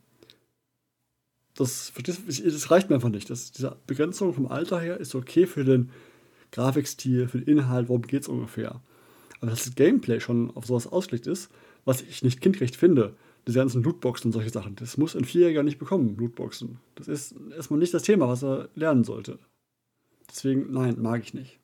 Das, 1.56 1.92
das 2.04 2.72
reicht 2.72 2.90
mir 2.90 2.96
einfach 2.96 3.10
nicht. 3.10 3.30
Das, 3.30 3.52
diese 3.52 3.78
Begrenzung 3.88 4.34
vom 4.34 4.48
Alter 4.48 4.80
her 4.80 4.98
ist 4.98 5.16
okay 5.16 5.46
für 5.46 5.66
den 5.66 5.92
Grafikstil, 6.52 7.28
für 7.28 7.40
den 7.40 7.48
Inhalt, 7.48 7.90
worum 7.90 8.04
geht 8.04 8.24
es 8.24 8.28
ungefähr. 8.28 8.82
Aber 9.40 9.50
dass 9.50 9.66
das 9.66 9.76
Gameplay 9.76 10.20
schon 10.20 10.52
auf 10.52 10.66
sowas 10.66 10.88
ausgelegt 10.88 11.28
ist, 11.28 11.50
was 11.84 12.02
ich 12.02 12.24
nicht 12.24 12.42
kindgerecht 12.42 12.76
finde, 12.76 13.16
diese 13.48 13.60
ganzen 13.60 13.82
Lootboxen 13.84 14.30
und 14.30 14.34
solche 14.34 14.52
Sachen, 14.52 14.76
das 14.76 14.98
muss 14.98 15.16
ein 15.16 15.26
Vierjähriger 15.26 15.64
nicht 15.64 15.80
bekommen, 15.80 16.16
Lootboxen. 16.18 16.80
Das 16.96 17.08
ist 17.08 17.36
erstmal 17.56 17.80
nicht 17.80 17.94
das 17.94 18.04
Thema, 18.04 18.28
was 18.28 18.44
er 18.44 18.70
lernen 18.76 19.04
sollte. 19.04 19.40
Deswegen, 20.30 20.72
nein, 20.72 21.02
mag 21.02 21.24
ich 21.24 21.34
nicht. 21.34 21.60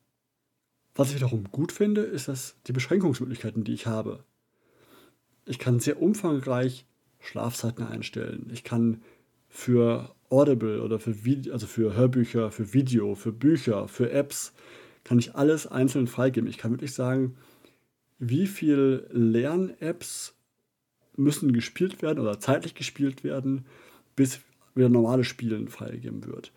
Was 0.95 1.09
ich 1.09 1.15
wiederum 1.15 1.43
gut 1.51 1.71
finde, 1.71 2.01
ist 2.01 2.27
dass 2.27 2.55
die 2.65 2.73
Beschränkungsmöglichkeiten, 2.73 3.63
die 3.63 3.73
ich 3.73 3.85
habe. 3.85 4.23
Ich 5.45 5.59
kann 5.59 5.79
sehr 5.79 6.01
umfangreich 6.01 6.85
Schlafzeiten 7.19 7.85
einstellen. 7.85 8.49
Ich 8.51 8.63
kann 8.63 9.01
für 9.49 10.15
Audible 10.29 10.81
oder 10.81 10.99
für, 10.99 11.23
Video, 11.23 11.53
also 11.53 11.67
für 11.67 11.95
Hörbücher, 11.95 12.51
für 12.51 12.73
Video, 12.73 13.15
für 13.15 13.31
Bücher, 13.31 13.87
für 13.87 14.11
Apps, 14.11 14.53
kann 15.03 15.19
ich 15.19 15.35
alles 15.35 15.67
einzeln 15.67 16.07
freigeben. 16.07 16.49
Ich 16.49 16.57
kann 16.57 16.71
wirklich 16.71 16.93
sagen, 16.93 17.37
wie 18.19 18.47
viele 18.47 19.07
Lern-Apps 19.11 20.35
müssen 21.15 21.53
gespielt 21.53 22.01
werden 22.01 22.19
oder 22.19 22.39
zeitlich 22.39 22.75
gespielt 22.75 23.23
werden, 23.23 23.65
bis 24.15 24.41
wieder 24.75 24.89
normales 24.89 25.27
Spielen 25.27 25.67
freigegeben 25.67 26.25
wird. 26.25 26.51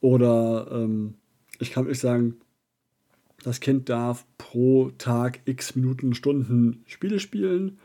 Oder 0.00 0.68
ähm, 0.70 1.14
ich 1.58 1.70
kann 1.70 1.84
wirklich 1.84 2.00
sagen, 2.00 2.36
das 3.42 3.60
Kind 3.60 3.88
darf 3.88 4.26
pro 4.36 4.90
Tag 4.98 5.40
x 5.44 5.76
Minuten, 5.76 6.14
Stunden 6.14 6.82
Spiele 6.86 7.20
spielen. 7.20 7.78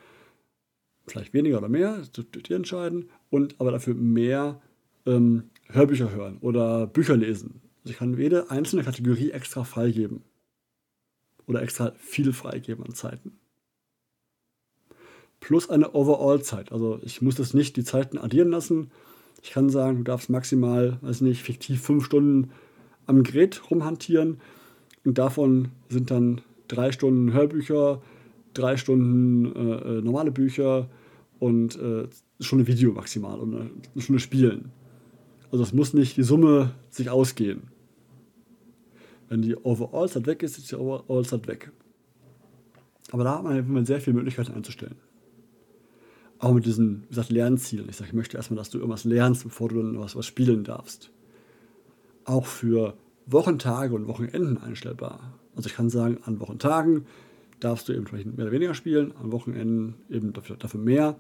Vielleicht 1.06 1.34
weniger 1.34 1.60
oder 1.60 1.70
mehr, 1.70 1.98
das 1.98 2.12
dürft 2.12 2.50
ihr 2.50 2.56
entscheiden. 2.56 3.10
Und 3.34 3.60
aber 3.60 3.72
dafür 3.72 3.96
mehr 3.96 4.62
ähm, 5.08 5.46
Hörbücher 5.66 6.12
hören 6.12 6.38
oder 6.42 6.86
Bücher 6.86 7.18
lesen. 7.18 7.62
Also 7.82 7.94
ich 7.94 7.98
kann 7.98 8.16
jede 8.16 8.52
einzelne 8.52 8.84
Kategorie 8.84 9.32
extra 9.32 9.64
freigeben. 9.64 10.22
Oder 11.48 11.64
extra 11.64 11.94
viel 11.98 12.32
freigeben 12.32 12.86
an 12.86 12.94
Zeiten. 12.94 13.40
Plus 15.40 15.68
eine 15.68 15.96
Overall-Zeit. 15.96 16.72
Also 16.72 17.00
ich 17.02 17.24
muss 17.24 17.34
das 17.34 17.56
nicht 17.56 17.76
die 17.76 17.84
Zeiten 17.84 18.20
addieren 18.20 18.52
lassen. 18.52 18.92
Ich 19.42 19.50
kann 19.50 19.72
sagen, 19.72 19.98
du 19.98 20.04
darfst 20.04 20.30
maximal, 20.30 21.00
weiß 21.02 21.22
nicht, 21.22 21.42
fiktiv 21.42 21.82
fünf 21.82 22.06
Stunden 22.06 22.52
am 23.08 23.24
Gerät 23.24 23.64
rumhantieren 23.72 24.42
und 25.06 25.18
davon 25.18 25.70
sind 25.90 26.12
dann 26.12 26.42
drei 26.68 26.92
Stunden 26.92 27.34
Hörbücher, 27.34 28.00
drei 28.54 28.78
Stunden 28.78 29.48
äh, 29.56 29.98
äh 29.98 30.02
normale 30.04 30.30
Bücher 30.30 30.88
und 31.40 31.76
äh, 31.80 32.08
Stunde 32.44 32.68
Video 32.68 32.92
maximal 32.92 33.40
und 33.40 33.56
eine 33.56 34.02
Stunde 34.02 34.20
Spielen. 34.20 34.72
Also 35.52 35.64
es 35.64 35.74
muss 35.74 35.94
nicht 35.94 36.18
die 36.18 36.24
Summe 36.24 36.72
sich 36.90 37.10
ausgehen. 37.10 37.64
Wenn 39.30 39.42
die 39.42 39.56
Overall-Zeit 39.56 40.26
weg 40.26 40.44
ist, 40.44 40.58
ist 40.58 40.72
die 40.72 40.76
Overall-Zeit 40.76 41.48
weg. 41.48 41.72
Aber 43.12 43.24
da 43.24 43.38
hat 43.38 43.44
man, 43.44 43.72
man 43.72 43.86
sehr 43.86 44.02
viele 44.02 44.16
Möglichkeiten 44.16 44.54
einzustellen. 44.54 44.96
Auch 46.40 46.54
mit 46.54 46.66
diesen, 46.66 47.04
wie 47.04 47.10
gesagt, 47.10 47.30
Lernzielen. 47.30 47.88
Ich 47.88 47.96
sage, 47.96 48.10
ich 48.10 48.16
möchte 48.16 48.38
erstmal, 48.38 48.58
dass 48.58 48.70
du 48.70 48.80
irgendwas 48.80 49.06
lernst, 49.06 49.44
bevor 49.44 49.70
du 49.70 49.82
dann 49.82 50.00
was, 50.00 50.16
was 50.16 50.26
spielen 50.26 50.64
darfst. 50.64 51.12
Auch 52.26 52.46
für 52.46 52.96
Wochentage 53.26 53.96
und 53.96 54.08
Wochenenden 54.08 54.58
einstellbar. 54.58 55.34
Also 55.56 55.70
ich 55.70 55.76
kann 55.76 55.90
sagen, 55.90 56.18
an 56.26 56.40
Wochentagen 56.40 57.06
darfst 57.60 57.88
du 57.88 57.94
eben 57.94 58.06
mehr 58.12 58.46
oder 58.46 58.52
weniger 58.52 58.74
spielen, 58.74 59.14
an 59.22 59.32
Wochenenden 59.32 59.96
eben 60.10 60.34
dafür, 60.34 60.58
dafür 60.58 60.80
mehr. 60.80 61.16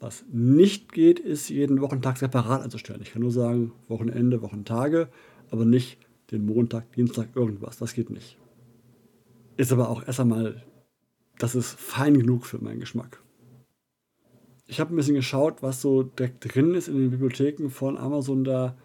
Was 0.00 0.24
nicht 0.30 0.92
geht, 0.92 1.18
ist 1.18 1.48
jeden 1.48 1.80
Wochentag 1.80 2.18
separat 2.18 2.62
einzustellen. 2.62 3.00
Ich 3.02 3.12
kann 3.12 3.22
nur 3.22 3.30
sagen, 3.30 3.72
Wochenende, 3.88 4.42
Wochentage, 4.42 5.08
aber 5.50 5.64
nicht 5.64 5.98
den 6.30 6.46
Montag, 6.46 6.92
Dienstag, 6.92 7.28
irgendwas. 7.34 7.78
Das 7.78 7.94
geht 7.94 8.10
nicht. 8.10 8.38
Ist 9.56 9.72
aber 9.72 9.88
auch 9.88 10.06
erst 10.06 10.20
einmal, 10.20 10.62
das 11.38 11.54
ist 11.54 11.78
fein 11.78 12.18
genug 12.18 12.46
für 12.46 12.58
meinen 12.58 12.80
Geschmack. 12.80 13.22
Ich 14.66 14.80
habe 14.80 14.94
ein 14.94 14.96
bisschen 14.96 15.14
geschaut, 15.14 15.62
was 15.62 15.80
so 15.80 16.02
direkt 16.02 16.54
drin 16.54 16.74
ist 16.74 16.88
in 16.88 16.96
den 16.96 17.10
Bibliotheken 17.10 17.68
von 17.68 17.98
Amazon. 17.98 18.44
Da, 18.44 18.76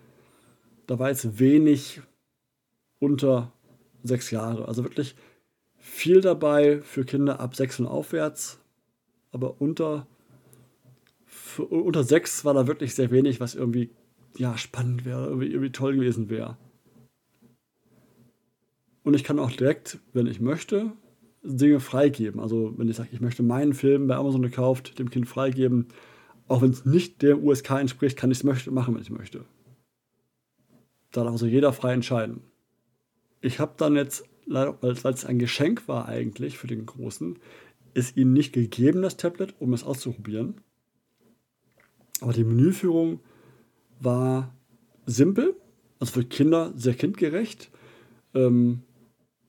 da 0.88 1.00
war 1.00 1.10
jetzt 1.10 1.40
wenig 1.40 2.02
unter 3.00 3.54
sechs 4.04 4.32
Jahre. 4.32 4.68
Also 4.68 4.84
wirklich 4.84 5.16
viel 5.78 6.22
dabei 6.22 6.82
für 6.82 7.06
Kinder 7.06 7.40
ab 7.40 7.56
sechs 7.56 7.80
und 7.80 7.88
aufwärts, 7.88 8.60
aber 9.32 9.62
unter, 9.62 10.08
unter 11.58 12.04
sechs 12.04 12.46
war 12.46 12.54
da 12.54 12.68
wirklich 12.68 12.94
sehr 12.94 13.12
wenig, 13.12 13.40
was 13.40 13.56
irgendwie 13.56 13.92
ja, 14.38 14.58
spannend 14.58 15.06
wäre, 15.06 15.28
irgendwie, 15.28 15.48
irgendwie 15.48 15.72
toll 15.72 15.96
gewesen 15.96 16.30
wäre. 16.30 16.58
Und 19.04 19.14
ich 19.16 19.24
kann 19.24 19.40
auch 19.40 19.52
direkt, 19.52 20.00
wenn 20.14 20.28
ich 20.28 20.40
möchte, 20.40 20.92
Dinge 21.42 21.80
freigeben. 21.80 22.40
Also 22.40 22.74
wenn 22.78 22.90
ich 22.90 22.98
sage, 22.98 23.10
ich 23.12 23.22
möchte 23.22 23.44
meinen 23.44 23.74
Film 23.74 24.08
bei 24.08 24.16
Amazon 24.16 24.42
gekauft, 24.42 25.00
dem 25.00 25.10
Kind 25.10 25.28
freigeben, 25.28 25.88
auch 26.48 26.62
wenn 26.62 26.72
es 26.72 26.86
nicht 26.86 27.22
der 27.22 27.42
USK 27.42 27.72
entspricht, 27.72 28.18
kann 28.18 28.32
ich 28.32 28.44
es 28.44 28.70
machen, 28.70 28.94
wenn 28.94 29.02
ich 29.02 29.10
möchte. 29.10 29.46
Da 31.12 31.24
darf 31.24 31.32
also 31.32 31.46
jeder 31.46 31.74
frei 31.74 31.94
entscheiden 31.94 32.42
ich 33.42 33.60
habe 33.60 33.74
dann 33.78 33.96
jetzt, 33.96 34.24
weil 34.48 34.76
es 34.92 35.26
ein 35.26 35.40
Geschenk 35.40 35.88
war 35.88 36.08
eigentlich 36.08 36.58
für 36.58 36.68
den 36.68 36.86
Großen, 36.86 37.38
ist 37.94 38.18
ihm 38.18 38.34
nicht 38.34 38.54
gegeben, 38.54 39.02
das 39.02 39.18
Tablet, 39.18 39.56
um 39.60 39.74
es 39.74 39.84
auszuprobieren. 39.84 40.62
Aber 42.22 42.34
die 42.34 42.44
Menüführung 42.44 43.20
war 44.00 44.54
simpel, 45.06 45.56
also 46.00 46.14
für 46.14 46.26
Kinder 46.26 46.74
sehr 46.76 46.94
kindgerecht. 46.94 47.70
Ähm, 48.34 48.84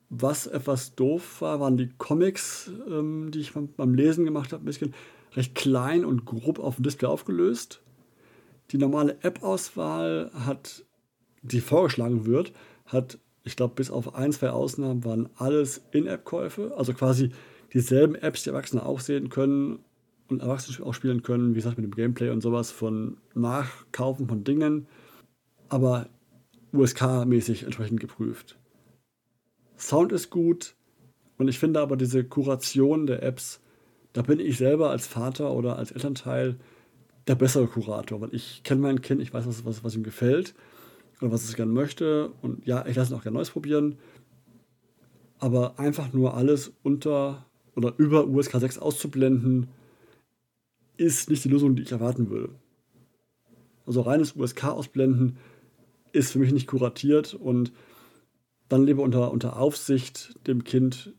was 0.09 0.47
etwas 0.47 0.95
doof 0.95 1.41
war, 1.41 1.61
waren 1.61 1.77
die 1.77 1.91
Comics, 1.99 2.71
ähm, 2.89 3.31
die 3.31 3.41
ich 3.41 3.53
beim 3.53 3.95
Lesen 3.95 4.25
gemacht 4.25 4.53
habe, 4.53 4.63
ein 4.63 4.67
bisschen 4.67 4.95
recht 5.35 5.55
klein 5.55 6.05
und 6.05 6.25
grob 6.25 6.59
auf 6.59 6.77
dem 6.77 6.83
Display 6.83 7.09
aufgelöst. 7.09 7.81
Die 8.73 8.79
normale 8.79 9.19
App-Auswahl 9.23 10.31
hat, 10.35 10.85
die 11.43 11.61
vorgeschlagen 11.61 12.27
wird, 12.27 12.53
hat 12.87 13.19
ich 13.43 13.57
glaube, 13.57 13.75
bis 13.75 13.91
auf 13.91 14.15
ein, 14.15 14.33
zwei 14.33 14.51
Ausnahmen 14.51 15.05
waren 15.05 15.29
alles 15.37 15.83
In-App-Käufe. 15.93 16.75
Also 16.77 16.93
quasi 16.93 17.31
dieselben 17.73 18.15
Apps, 18.15 18.43
die 18.43 18.51
Erwachsene 18.51 18.85
auch 18.85 19.01
sehen 19.01 19.29
können 19.29 19.79
und 20.31 20.43
Erwachsene 20.43 20.85
auch 20.87 20.95
spielen 20.95 21.23
können, 21.23 21.51
wie 21.51 21.59
gesagt, 21.59 21.79
mit 21.79 21.85
dem 21.85 21.95
Gameplay 21.95 22.31
und 22.31 22.41
sowas 22.41 22.71
von 22.71 23.17
Nachkaufen 23.35 24.29
von 24.29 24.45
Dingen, 24.45 24.87
aber 25.69 26.09
USK-mäßig 26.73 27.65
entsprechend 27.65 28.01
geprüft. 28.01 28.59
Sound 29.77 30.13
ist 30.13 30.31
gut 30.31 30.75
und 31.39 31.49
ich 31.49 31.59
finde 31.59 31.81
aber 31.81 31.97
diese 31.97 32.25
Kuration 32.25 33.07
der 33.07 33.23
Apps, 33.23 33.61
da 34.13 34.23
bin 34.23 34.41
ich 34.41 34.59
selber 34.59 34.91
als 34.91 35.07
Vater 35.07 35.53
oder 35.53 35.77
als 35.77 35.91
Elternteil 35.91 36.57
der 37.27 37.35
bessere 37.35 37.67
Kurator, 37.67 38.21
weil 38.21 38.35
ich 38.35 38.63
kenne 38.65 38.81
mein 38.81 39.03
Kind, 39.03 39.21
ich 39.21 39.33
weiß, 39.33 39.47
was, 39.47 39.65
was, 39.65 39.85
was 39.85 39.95
ihm 39.95 40.03
gefällt 40.03 40.55
oder 41.21 41.31
was 41.31 41.45
es 41.45 41.55
gerne 41.55 41.73
möchte. 41.73 42.33
Und 42.43 42.67
ja, 42.67 42.85
ich 42.87 42.97
lasse 42.97 43.13
ihn 43.13 43.17
auch 43.17 43.23
gerne 43.23 43.37
Neues 43.37 43.51
probieren. 43.51 43.99
Aber 45.39 45.79
einfach 45.79 46.13
nur 46.13 46.35
alles 46.35 46.73
unter 46.83 47.47
oder 47.77 47.95
über 47.99 48.27
USK 48.27 48.59
6 48.59 48.79
auszublenden, 48.79 49.69
ist 51.01 51.31
nicht 51.31 51.45
die 51.45 51.49
Lösung, 51.49 51.77
die 51.77 51.83
ich 51.83 51.93
erwarten 51.93 52.29
würde. 52.29 52.51
Also 53.87 54.03
reines 54.03 54.37
USK 54.37 54.65
ausblenden 54.65 55.39
ist 56.13 56.33
für 56.33 56.39
mich 56.39 56.53
nicht 56.53 56.67
kuratiert 56.67 57.35
und 57.35 57.73
dann 58.69 58.85
lieber 58.85 59.03
unter, 59.03 59.33
unter 59.33 59.59
Aufsicht 59.59 60.47
dem 60.47 60.63
Kind 60.63 61.15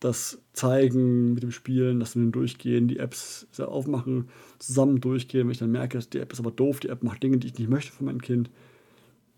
das 0.00 0.42
zeigen 0.52 1.34
mit 1.34 1.44
dem 1.44 1.52
Spielen, 1.52 2.00
dass 2.00 2.16
wir 2.16 2.24
durchgehen, 2.30 2.88
die 2.88 2.98
Apps 2.98 3.46
aufmachen, 3.60 4.28
zusammen 4.58 5.00
durchgehen. 5.00 5.44
Wenn 5.44 5.52
ich 5.52 5.58
dann 5.58 5.70
merke, 5.70 6.00
die 6.00 6.18
App 6.18 6.32
ist 6.32 6.40
aber 6.40 6.50
doof, 6.50 6.80
die 6.80 6.88
App 6.88 7.04
macht 7.04 7.22
Dinge, 7.22 7.38
die 7.38 7.46
ich 7.46 7.58
nicht 7.58 7.70
möchte 7.70 7.92
von 7.92 8.06
meinem 8.06 8.20
Kind, 8.20 8.50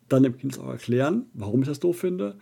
dann 0.09 0.23
dem 0.23 0.39
Kind 0.39 0.59
auch 0.59 0.71
erklären, 0.71 1.27
warum 1.35 1.61
ich 1.61 1.69
das 1.69 1.81
doof 1.81 1.99
finde 1.99 2.37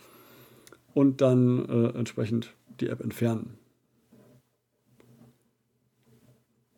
und 0.95 1.21
dann 1.21 1.69
äh, 1.69 1.99
entsprechend 1.99 2.55
die 2.81 2.87
App 2.87 3.01
entfernen. 3.01 3.59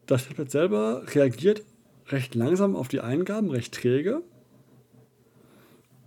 Das 0.06 0.28
Tablet 0.28 0.50
selber 0.50 1.02
reagiert 1.14 1.64
recht 2.08 2.34
langsam 2.34 2.76
auf 2.76 2.88
die 2.88 3.00
Eingaben, 3.00 3.50
recht 3.50 3.74
träge. 3.74 4.22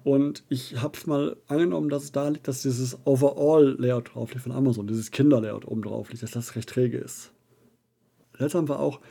Und 0.03 0.43
ich 0.47 0.81
habe 0.81 0.97
mal 1.05 1.35
angenommen, 1.47 1.89
dass 1.89 2.03
es 2.03 2.11
da 2.11 2.29
liegt, 2.29 2.47
dass 2.47 2.61
dieses 2.61 2.97
Overall-Layout 3.05 4.13
drauf 4.13 4.31
liegt 4.31 4.43
von 4.43 4.53
Amazon, 4.53 4.87
dieses 4.87 5.11
Kinder-Layout 5.11 5.67
oben 5.67 5.81
drauf 5.81 6.09
liegt, 6.11 6.23
dass 6.23 6.31
das 6.31 6.55
recht 6.55 6.69
träge 6.69 6.97
ist. 6.97 7.31
Seltsam 8.37 8.69
war 8.69 8.79
auch 8.79 9.01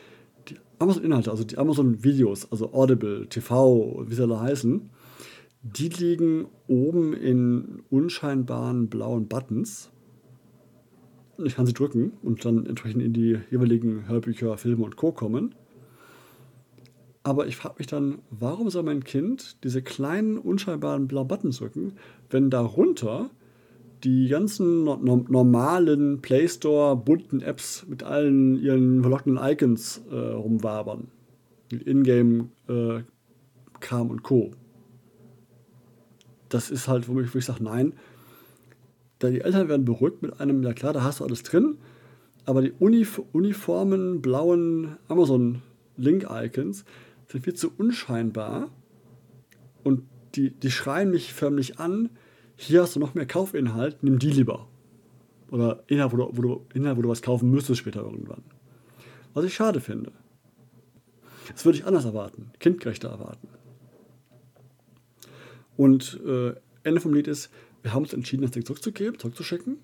die 0.48 0.56
Amazon-Inhalte, 0.78 1.30
also 1.30 1.44
die 1.44 1.58
Amazon-Videos, 1.58 2.50
also 2.50 2.72
Audible, 2.72 3.26
TV, 3.28 4.04
wie 4.06 4.14
sie 4.14 4.22
alle 4.22 4.40
heißen, 4.40 4.88
die 5.62 5.88
liegen 5.88 6.46
oben 6.68 7.12
in 7.12 7.82
unscheinbaren 7.90 8.88
blauen 8.88 9.26
Buttons. 9.26 9.90
Ich 11.44 11.56
kann 11.56 11.66
sie 11.66 11.74
drücken 11.74 12.12
und 12.22 12.44
dann 12.44 12.66
entsprechend 12.66 13.02
in 13.02 13.12
die 13.12 13.38
jeweiligen 13.50 14.08
Hörbücher, 14.08 14.56
Filme 14.56 14.84
und 14.84 14.96
Co. 14.96 15.12
kommen. 15.12 15.54
Aber 17.22 17.46
ich 17.46 17.56
frage 17.56 17.76
mich 17.78 17.88
dann, 17.88 18.18
warum 18.30 18.70
soll 18.70 18.84
mein 18.84 19.02
Kind 19.02 19.62
diese 19.64 19.82
kleinen, 19.82 20.38
unscheinbaren 20.38 21.08
blauen 21.08 21.28
Buttons 21.28 21.58
drücken, 21.58 21.94
wenn 22.30 22.50
darunter 22.50 23.30
die 24.04 24.28
ganzen 24.28 24.84
no 24.84 24.96
normalen 25.28 26.20
Play 26.20 26.46
Store 26.48 26.96
bunten 26.96 27.40
Apps 27.40 27.84
mit 27.88 28.02
allen 28.02 28.56
ihren 28.56 29.02
verlockenden 29.02 29.42
Icons 29.44 30.02
äh, 30.10 30.14
rumwabern. 30.14 31.08
Ingame 31.72 32.48
äh, 32.68 33.00
Kram 33.80 34.10
und 34.10 34.22
Co. 34.22 34.52
Das 36.48 36.70
ist 36.70 36.86
halt, 36.86 37.08
wo 37.08 37.20
ich, 37.20 37.34
wo 37.34 37.38
ich 37.38 37.44
sage, 37.44 37.64
nein. 37.64 37.94
Die 39.22 39.40
Eltern 39.40 39.68
werden 39.68 39.84
beruhigt 39.84 40.22
mit 40.22 40.40
einem, 40.40 40.62
ja 40.62 40.72
klar, 40.72 40.92
da 40.92 41.02
hast 41.02 41.20
du 41.20 41.24
alles 41.24 41.42
drin, 41.42 41.78
aber 42.44 42.62
die 42.62 42.72
Unif 42.78 43.20
uniformen 43.32 44.20
blauen 44.20 44.96
Amazon 45.08 45.62
Link-Icons 45.96 46.84
sind 47.28 47.44
viel 47.44 47.54
zu 47.54 47.72
unscheinbar 47.76 48.70
und 49.82 50.02
die, 50.34 50.50
die 50.50 50.70
schreien 50.70 51.10
mich 51.10 51.32
förmlich 51.32 51.80
an, 51.80 52.10
hier 52.56 52.82
hast 52.82 52.96
du 52.96 53.00
noch 53.00 53.14
mehr 53.14 53.26
Kaufinhalt, 53.26 54.02
nimm 54.02 54.18
die 54.18 54.30
lieber. 54.30 54.68
Oder 55.50 55.82
Inhalt, 55.86 56.12
wo 56.12 56.16
du, 56.16 56.28
wo 56.32 56.42
du, 56.42 56.66
Inhalt, 56.74 56.96
wo 56.96 57.02
du 57.02 57.08
was 57.08 57.22
kaufen 57.22 57.50
müsstest 57.50 57.80
später 57.80 58.02
irgendwann. 58.02 58.42
Was 59.34 59.44
ich 59.44 59.54
schade 59.54 59.80
finde. 59.80 60.12
Das 61.52 61.64
würde 61.64 61.78
ich 61.78 61.86
anders 61.86 62.04
erwarten, 62.04 62.50
kindgerechter 62.58 63.08
erwarten. 63.08 63.48
Und 65.76 66.20
äh, 66.26 66.54
Ende 66.82 67.00
vom 67.00 67.14
Lied 67.14 67.28
ist, 67.28 67.50
wir 67.86 67.94
haben 67.94 68.02
uns 68.02 68.12
entschieden, 68.12 68.42
das 68.42 68.50
Ding 68.50 68.64
zurückzugeben, 68.64 69.16
zurückzuschicken, 69.16 69.78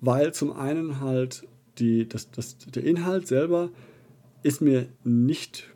weil 0.00 0.32
zum 0.32 0.52
einen 0.52 1.00
halt 1.00 1.48
die, 1.78 2.08
das, 2.08 2.30
das, 2.30 2.58
der 2.58 2.84
Inhalt 2.84 3.26
selber 3.26 3.70
ist 4.44 4.60
mir 4.60 4.86
nicht 5.02 5.68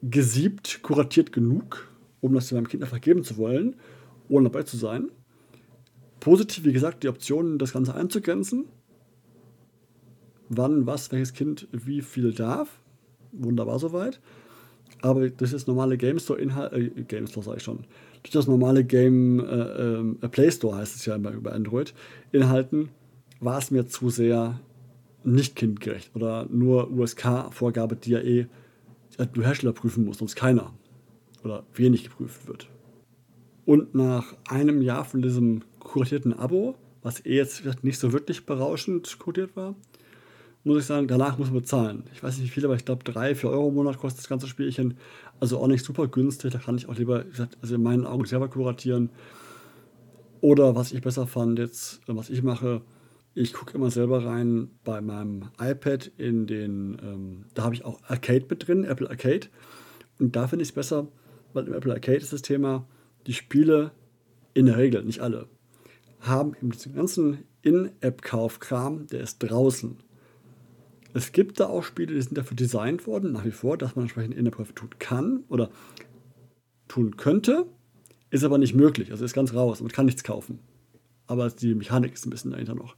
gesiebt, 0.00 0.80
kuratiert 0.82 1.32
genug, 1.32 1.92
um 2.22 2.32
das 2.32 2.50
meinem 2.50 2.66
Kind 2.66 2.82
einfach 2.82 3.02
geben 3.02 3.24
zu 3.24 3.36
wollen, 3.36 3.76
ohne 4.30 4.48
dabei 4.48 4.62
zu 4.62 4.78
sein. 4.78 5.10
Positiv, 6.18 6.64
wie 6.64 6.72
gesagt, 6.72 7.02
die 7.02 7.08
Option, 7.08 7.58
das 7.58 7.74
Ganze 7.74 7.94
einzugrenzen. 7.94 8.64
Wann, 10.48 10.86
was, 10.86 11.12
welches 11.12 11.34
Kind 11.34 11.68
wie 11.72 12.00
viel 12.00 12.32
darf. 12.32 12.80
Wunderbar 13.32 13.78
soweit. 13.78 14.18
Aber 15.02 15.28
das 15.28 15.66
normale 15.66 15.98
Game 15.98 16.18
Store 16.18 16.40
Inhalt, 16.40 16.72
äh, 16.72 17.02
Game 17.02 17.26
Store 17.26 17.44
sage 17.44 17.58
ich 17.58 17.64
schon, 17.64 17.84
durch 18.22 18.32
das 18.32 18.46
normale 18.46 18.84
Game 18.84 19.40
äh, 19.40 20.24
äh, 20.24 20.28
Play 20.28 20.50
Store 20.50 20.76
heißt 20.76 20.96
es 20.96 21.06
ja 21.06 21.16
immer 21.16 21.32
über 21.32 21.52
Android, 21.52 21.94
Inhalten, 22.30 22.90
war 23.40 23.58
es 23.58 23.70
mir 23.70 23.86
zu 23.86 24.10
sehr 24.10 24.60
nicht 25.24 25.56
kindgerecht 25.56 26.10
oder 26.14 26.46
nur 26.50 26.90
USK-Vorgabe, 26.90 27.96
die 27.96 28.10
ja 28.10 28.20
eh 28.20 28.46
du 29.32 29.42
Hersteller 29.42 29.72
prüfen 29.72 30.04
musst, 30.04 30.20
sonst 30.20 30.36
keiner 30.36 30.72
oder 31.44 31.64
wenig 31.74 32.04
geprüft 32.04 32.46
wird. 32.48 32.68
Und 33.64 33.94
nach 33.94 34.34
einem 34.48 34.82
Jahr 34.82 35.04
von 35.04 35.22
diesem 35.22 35.62
kuratierten 35.78 36.32
Abo, 36.32 36.76
was 37.02 37.24
eh 37.24 37.36
jetzt 37.36 37.62
nicht 37.82 37.98
so 37.98 38.12
wirklich 38.12 38.46
berauschend 38.46 39.18
kuratiert 39.18 39.54
war, 39.56 39.74
muss 40.64 40.78
ich 40.78 40.84
sagen, 40.84 41.08
danach 41.08 41.38
muss 41.38 41.48
man 41.48 41.60
bezahlen. 41.60 42.04
Ich 42.14 42.22
weiß 42.22 42.38
nicht 42.38 42.46
wie 42.46 42.52
viel, 42.52 42.64
aber 42.64 42.76
ich 42.76 42.84
glaube 42.84 43.04
3, 43.04 43.34
4 43.34 43.50
Euro 43.50 43.68
im 43.68 43.74
Monat 43.74 43.98
kostet 43.98 44.20
das 44.20 44.28
ganze 44.28 44.46
Spielchen. 44.46 44.96
Also 45.42 45.58
auch 45.58 45.66
nicht 45.66 45.84
super 45.84 46.06
günstig. 46.06 46.52
Da 46.52 46.60
kann 46.60 46.76
ich 46.76 46.88
auch 46.88 46.94
lieber, 46.94 47.24
also 47.60 47.74
in 47.74 47.82
meinen 47.82 48.06
Augen 48.06 48.26
selber 48.26 48.46
kuratieren. 48.46 49.10
Oder 50.40 50.76
was 50.76 50.92
ich 50.92 51.02
besser 51.02 51.26
fand 51.26 51.58
jetzt, 51.58 52.00
was 52.06 52.30
ich 52.30 52.44
mache, 52.44 52.82
ich 53.34 53.52
gucke 53.52 53.76
immer 53.76 53.90
selber 53.90 54.24
rein 54.24 54.70
bei 54.84 55.00
meinem 55.00 55.48
iPad 55.60 56.12
in 56.16 56.46
den, 56.46 56.96
ähm, 57.02 57.44
da 57.54 57.64
habe 57.64 57.74
ich 57.74 57.84
auch 57.84 57.98
Arcade 58.06 58.46
mit 58.50 58.68
drin, 58.68 58.84
Apple 58.84 59.10
Arcade. 59.10 59.48
Und 60.20 60.36
da 60.36 60.46
finde 60.46 60.62
ich 60.62 60.68
es 60.68 60.74
besser, 60.76 61.08
weil 61.54 61.66
im 61.66 61.72
Apple 61.72 61.92
Arcade 61.92 62.18
ist 62.18 62.32
das 62.32 62.42
Thema, 62.42 62.86
die 63.26 63.34
Spiele 63.34 63.90
in 64.54 64.66
der 64.66 64.76
Regel, 64.76 65.02
nicht 65.02 65.22
alle, 65.22 65.48
haben 66.20 66.54
eben 66.54 66.70
diesen 66.70 66.94
ganzen 66.94 67.38
In-App-Kauf-Kram, 67.62 69.08
der 69.08 69.22
ist 69.22 69.40
draußen. 69.40 69.96
Es 71.14 71.32
gibt 71.32 71.60
da 71.60 71.66
auch 71.66 71.82
Spiele, 71.82 72.14
die 72.14 72.22
sind 72.22 72.38
dafür 72.38 72.56
designt 72.56 73.06
worden, 73.06 73.32
nach 73.32 73.44
wie 73.44 73.50
vor, 73.50 73.76
dass 73.76 73.96
man 73.96 74.04
entsprechend 74.04 74.34
In-App-Käufe 74.34 74.74
tun 74.74 74.90
kann 74.98 75.44
oder 75.48 75.70
tun 76.88 77.16
könnte, 77.16 77.66
ist 78.30 78.44
aber 78.44 78.58
nicht 78.58 78.74
möglich. 78.74 79.10
Also 79.10 79.24
ist 79.24 79.34
ganz 79.34 79.52
raus, 79.54 79.80
man 79.80 79.92
kann 79.92 80.06
nichts 80.06 80.24
kaufen. 80.24 80.58
Aber 81.26 81.48
die 81.50 81.74
Mechanik 81.74 82.14
ist 82.14 82.26
ein 82.26 82.30
bisschen 82.30 82.50
dahinter 82.50 82.74
noch. 82.74 82.96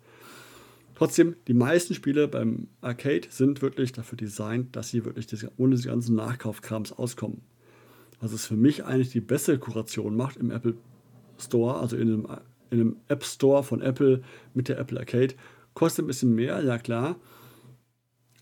Trotzdem, 0.94 1.34
die 1.48 1.54
meisten 1.54 1.94
Spiele 1.94 2.28
beim 2.28 2.68
Arcade 2.80 3.26
sind 3.28 3.62
wirklich 3.62 3.92
dafür 3.92 4.16
designt, 4.16 4.76
dass 4.76 4.90
sie 4.90 5.04
wirklich 5.04 5.26
das, 5.26 5.46
ohne 5.56 5.74
die 5.74 5.88
ganzen 5.88 6.14
Nachkaufkrams 6.14 6.92
auskommen. 6.92 7.42
Was 8.20 8.32
es 8.32 8.46
für 8.46 8.56
mich 8.56 8.84
eigentlich 8.84 9.10
die 9.10 9.20
bessere 9.20 9.58
Kuration 9.58 10.16
macht 10.16 10.36
im 10.36 10.52
Apple 10.52 10.76
Store, 11.36 11.80
also 11.80 11.96
in 11.96 12.08
einem, 12.08 12.26
in 12.70 12.80
einem 12.80 12.96
App 13.08 13.24
Store 13.24 13.64
von 13.64 13.82
Apple 13.82 14.22
mit 14.54 14.68
der 14.68 14.78
Apple 14.78 14.98
Arcade. 15.00 15.34
Kostet 15.74 16.04
ein 16.04 16.06
bisschen 16.06 16.34
mehr, 16.34 16.62
ja 16.62 16.78
klar. 16.78 17.16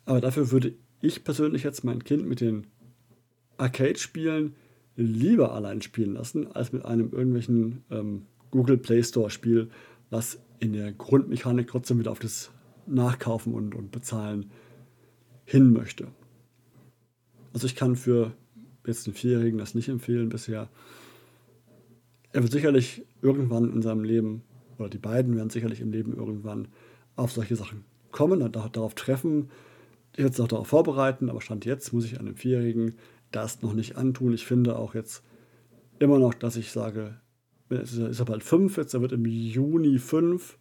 Aber 0.05 0.21
dafür 0.21 0.51
würde 0.51 0.75
ich 1.01 1.25
persönlich 1.25 1.63
jetzt 1.63 1.85
mein 1.85 2.05
Kind 2.05 2.27
mit 2.27 2.41
den 2.41 2.67
Arcade-Spielen 3.57 4.55
lieber 4.97 5.55
allein 5.55 5.83
spielen 5.83 6.15
lassen, 6.15 6.51
als 6.53 6.73
mit 6.73 6.85
einem 6.85 7.13
irgendwelchen 7.13 7.85
ähm, 7.91 8.27
Google 8.51 8.79
Play 8.79 9.03
Store-Spiel, 9.03 9.71
was 10.11 10.41
in 10.61 10.73
der 10.73 10.93
Grundmechanik 10.93 11.69
trotzdem 11.69 11.99
wieder 11.99 12.11
auf 12.11 12.19
das 12.19 12.51
Nachkaufen 12.87 13.55
und, 13.55 13.75
und 13.75 13.91
Bezahlen 13.91 14.51
hin 15.45 15.73
möchte. 15.73 16.09
Also 17.53 17.67
ich 17.67 17.77
kann 17.77 17.97
für 17.97 18.33
jetzt 18.87 19.07
einen 19.07 19.15
Vierjährigen 19.15 19.59
das 19.59 19.75
nicht 19.75 19.89
empfehlen 19.89 20.29
bisher. 20.29 20.69
Er 22.33 22.43
wird 22.43 22.53
sicherlich 22.53 23.05
irgendwann 23.21 23.73
in 23.73 23.83
seinem 23.83 24.05
Leben, 24.05 24.43
oder 24.79 24.89
die 24.89 24.99
beiden 24.99 25.37
werden 25.37 25.51
sicherlich 25.51 25.81
im 25.81 25.93
Leben 25.93 26.17
irgendwann 26.17 26.69
auf 27.17 27.33
solche 27.33 27.57
Sachen 27.57 27.85
kommen 28.11 28.43
und 28.43 28.57
darauf 28.57 28.95
treffen. 28.95 29.51
Ich 30.13 30.19
werde 30.19 30.35
es 30.35 30.41
auch 30.41 30.49
darauf 30.49 30.69
vorbereiten, 30.69 31.31
aber 31.31 31.41
Stand 31.41 31.65
jetzt 31.65 31.93
muss 31.93 32.05
ich 32.05 32.21
einem 32.21 32.37
Vierjährigen 32.37 32.97
das 33.31 33.63
noch 33.63 33.73
nicht 33.73 33.97
antun. 33.97 34.35
Ich 34.35 34.47
finde 34.47 34.77
auch 34.79 34.95
jetzt 34.95 35.23
immer 35.99 36.19
noch, 36.19 36.35
dass 36.35 36.57
ich 36.57 36.71
sage, 36.71 37.19
er, 37.71 37.81
ist 37.81 37.99
er 37.99 38.25
bald 38.27 38.45
fünf, 38.45 38.77
jetzt 38.77 38.93
er 38.93 39.01
wird 39.01 39.13
im 39.13 39.25
Juni 39.25 39.99
fünf, 39.99 40.59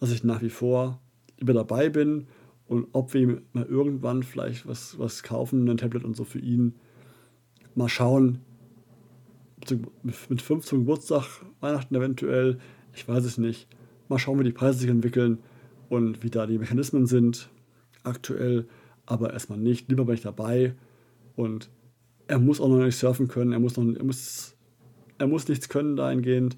dass 0.00 0.12
ich 0.12 0.24
nach 0.24 0.42
wie 0.42 0.50
vor 0.50 1.00
immer 1.38 1.54
dabei 1.54 1.88
bin. 1.88 2.26
Und 2.66 2.88
ob 2.92 3.14
wir 3.14 3.42
mal 3.52 3.64
irgendwann 3.64 4.22
vielleicht 4.22 4.66
was, 4.66 4.98
was 4.98 5.22
kaufen, 5.22 5.68
ein 5.68 5.76
Tablet 5.78 6.04
und 6.04 6.16
so 6.16 6.24
für 6.24 6.38
ihn, 6.38 6.74
mal 7.74 7.88
schauen, 7.88 8.38
mit 10.02 10.42
fünf 10.42 10.66
zum 10.66 10.80
Geburtstag, 10.80 11.24
Weihnachten 11.60 11.94
eventuell, 11.94 12.58
ich 12.94 13.06
weiß 13.06 13.24
es 13.24 13.38
nicht, 13.38 13.68
mal 14.08 14.18
schauen, 14.18 14.38
wie 14.40 14.44
die 14.44 14.52
Preise 14.52 14.80
sich 14.80 14.90
entwickeln 14.90 15.38
und 15.88 16.22
wie 16.22 16.30
da 16.30 16.46
die 16.46 16.58
Mechanismen 16.58 17.06
sind 17.06 17.48
aktuell, 18.02 18.66
aber 19.06 19.32
erstmal 19.32 19.58
nicht, 19.58 19.88
lieber 19.88 20.04
bin 20.04 20.14
ich 20.14 20.22
dabei 20.22 20.74
und 21.36 21.70
er 22.28 22.38
muss 22.38 22.60
auch 22.60 22.68
noch 22.68 22.84
nicht 22.84 22.96
surfen 22.96 23.28
können, 23.28 23.52
er 23.52 23.58
muss 23.58 23.76
noch, 23.76 23.84
er 23.94 24.04
muss 24.04 24.52
er 25.22 25.28
muss 25.28 25.46
nichts 25.46 25.68
können 25.68 25.94
dahingehend. 25.94 26.56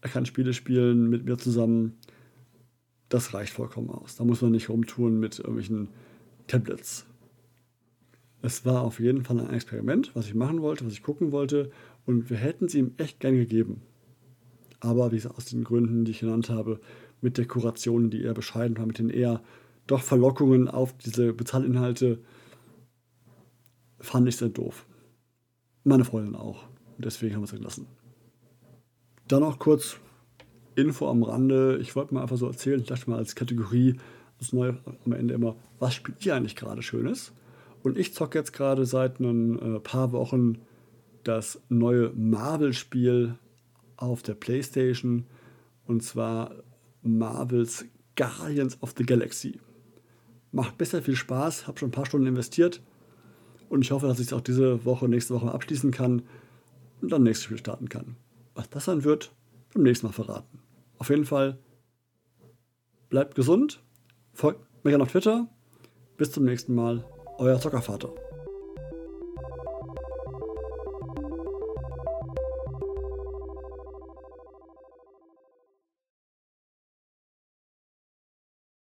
Er 0.00 0.08
kann 0.08 0.24
Spiele 0.24 0.52
spielen 0.52 1.10
mit 1.10 1.24
mir 1.24 1.36
zusammen. 1.36 1.96
Das 3.08 3.34
reicht 3.34 3.52
vollkommen 3.52 3.90
aus. 3.90 4.14
Da 4.14 4.22
muss 4.22 4.40
man 4.40 4.52
nicht 4.52 4.68
rumtun 4.68 5.18
mit 5.18 5.40
irgendwelchen 5.40 5.88
Tablets. 6.46 7.06
Es 8.40 8.64
war 8.64 8.82
auf 8.82 9.00
jeden 9.00 9.24
Fall 9.24 9.40
ein 9.40 9.52
Experiment, 9.52 10.14
was 10.14 10.26
ich 10.26 10.34
machen 10.36 10.62
wollte, 10.62 10.86
was 10.86 10.92
ich 10.92 11.02
gucken 11.02 11.32
wollte. 11.32 11.72
Und 12.06 12.30
wir 12.30 12.36
hätten 12.36 12.66
es 12.66 12.76
ihm 12.76 12.92
echt 12.98 13.18
gern 13.18 13.34
gegeben. 13.34 13.82
Aber 14.78 15.10
wie 15.10 15.16
gesagt, 15.16 15.36
aus 15.36 15.46
den 15.46 15.64
Gründen, 15.64 16.04
die 16.04 16.12
ich 16.12 16.20
genannt 16.20 16.50
habe, 16.50 16.78
mit 17.20 17.36
der 17.36 17.46
Kuration, 17.46 18.10
die 18.10 18.22
eher 18.22 18.34
bescheiden 18.34 18.78
war, 18.78 18.86
mit 18.86 19.00
den 19.00 19.10
eher 19.10 19.42
doch 19.86 20.02
Verlockungen 20.02 20.68
auf 20.68 20.96
diese 20.96 21.32
Bezahlinhalte, 21.32 22.18
fand 24.00 24.28
ich 24.28 24.36
sehr 24.36 24.48
doof. 24.48 24.86
Meine 25.82 26.04
Freundin 26.04 26.36
auch. 26.36 26.64
Deswegen 26.98 27.34
haben 27.34 27.42
wir 27.42 27.46
es 27.46 27.52
gelassen. 27.52 27.86
Dann 29.28 29.40
noch 29.40 29.58
kurz 29.58 29.96
Info 30.74 31.08
am 31.08 31.22
Rande. 31.22 31.78
Ich 31.80 31.96
wollte 31.96 32.14
mal 32.14 32.22
einfach 32.22 32.36
so 32.36 32.46
erzählen, 32.46 32.80
ich 32.80 32.86
dachte 32.86 33.10
mal 33.10 33.18
als 33.18 33.34
Kategorie, 33.34 33.96
das 34.38 34.52
neue 34.52 34.78
am 35.04 35.12
Ende 35.12 35.34
immer, 35.34 35.56
was 35.78 35.94
spielt 35.94 36.24
ihr 36.24 36.34
eigentlich 36.34 36.56
gerade 36.56 36.82
Schönes? 36.82 37.32
Und 37.82 37.98
ich 37.98 38.14
zocke 38.14 38.38
jetzt 38.38 38.52
gerade 38.52 38.86
seit 38.86 39.20
ein 39.20 39.76
äh, 39.76 39.80
paar 39.80 40.12
Wochen 40.12 40.58
das 41.22 41.60
neue 41.68 42.10
Marvel-Spiel 42.14 43.36
auf 43.96 44.22
der 44.22 44.34
PlayStation. 44.34 45.26
Und 45.86 46.02
zwar 46.02 46.52
Marvels 47.02 47.84
Guardians 48.16 48.80
of 48.82 48.94
the 48.96 49.04
Galaxy. 49.04 49.60
Macht 50.54 50.78
besser 50.78 51.02
viel 51.02 51.16
Spaß, 51.16 51.66
habe 51.66 51.80
schon 51.80 51.88
ein 51.88 51.92
paar 51.92 52.06
Stunden 52.06 52.28
investiert. 52.28 52.80
Und 53.68 53.82
ich 53.82 53.90
hoffe, 53.90 54.06
dass 54.06 54.20
ich 54.20 54.28
es 54.28 54.32
auch 54.32 54.40
diese 54.40 54.84
Woche, 54.84 55.08
nächste 55.08 55.34
Woche 55.34 55.50
abschließen 55.50 55.90
kann 55.90 56.22
und 57.00 57.10
dann 57.10 57.24
nächstes 57.24 57.46
Spiel 57.46 57.58
starten 57.58 57.88
kann. 57.88 58.14
Was 58.54 58.70
das 58.70 58.84
dann 58.84 59.02
wird, 59.02 59.32
beim 59.72 59.82
nächsten 59.82 60.06
Mal 60.06 60.12
verraten. 60.12 60.60
Auf 60.98 61.10
jeden 61.10 61.24
Fall 61.24 61.58
bleibt 63.08 63.34
gesund, 63.34 63.82
folgt 64.32 64.60
mir 64.84 64.92
gerne 64.92 65.02
auf 65.02 65.10
Twitter. 65.10 65.48
Bis 66.16 66.30
zum 66.30 66.44
nächsten 66.44 66.72
Mal, 66.72 67.04
euer 67.38 67.58
Zockervater. 67.58 68.12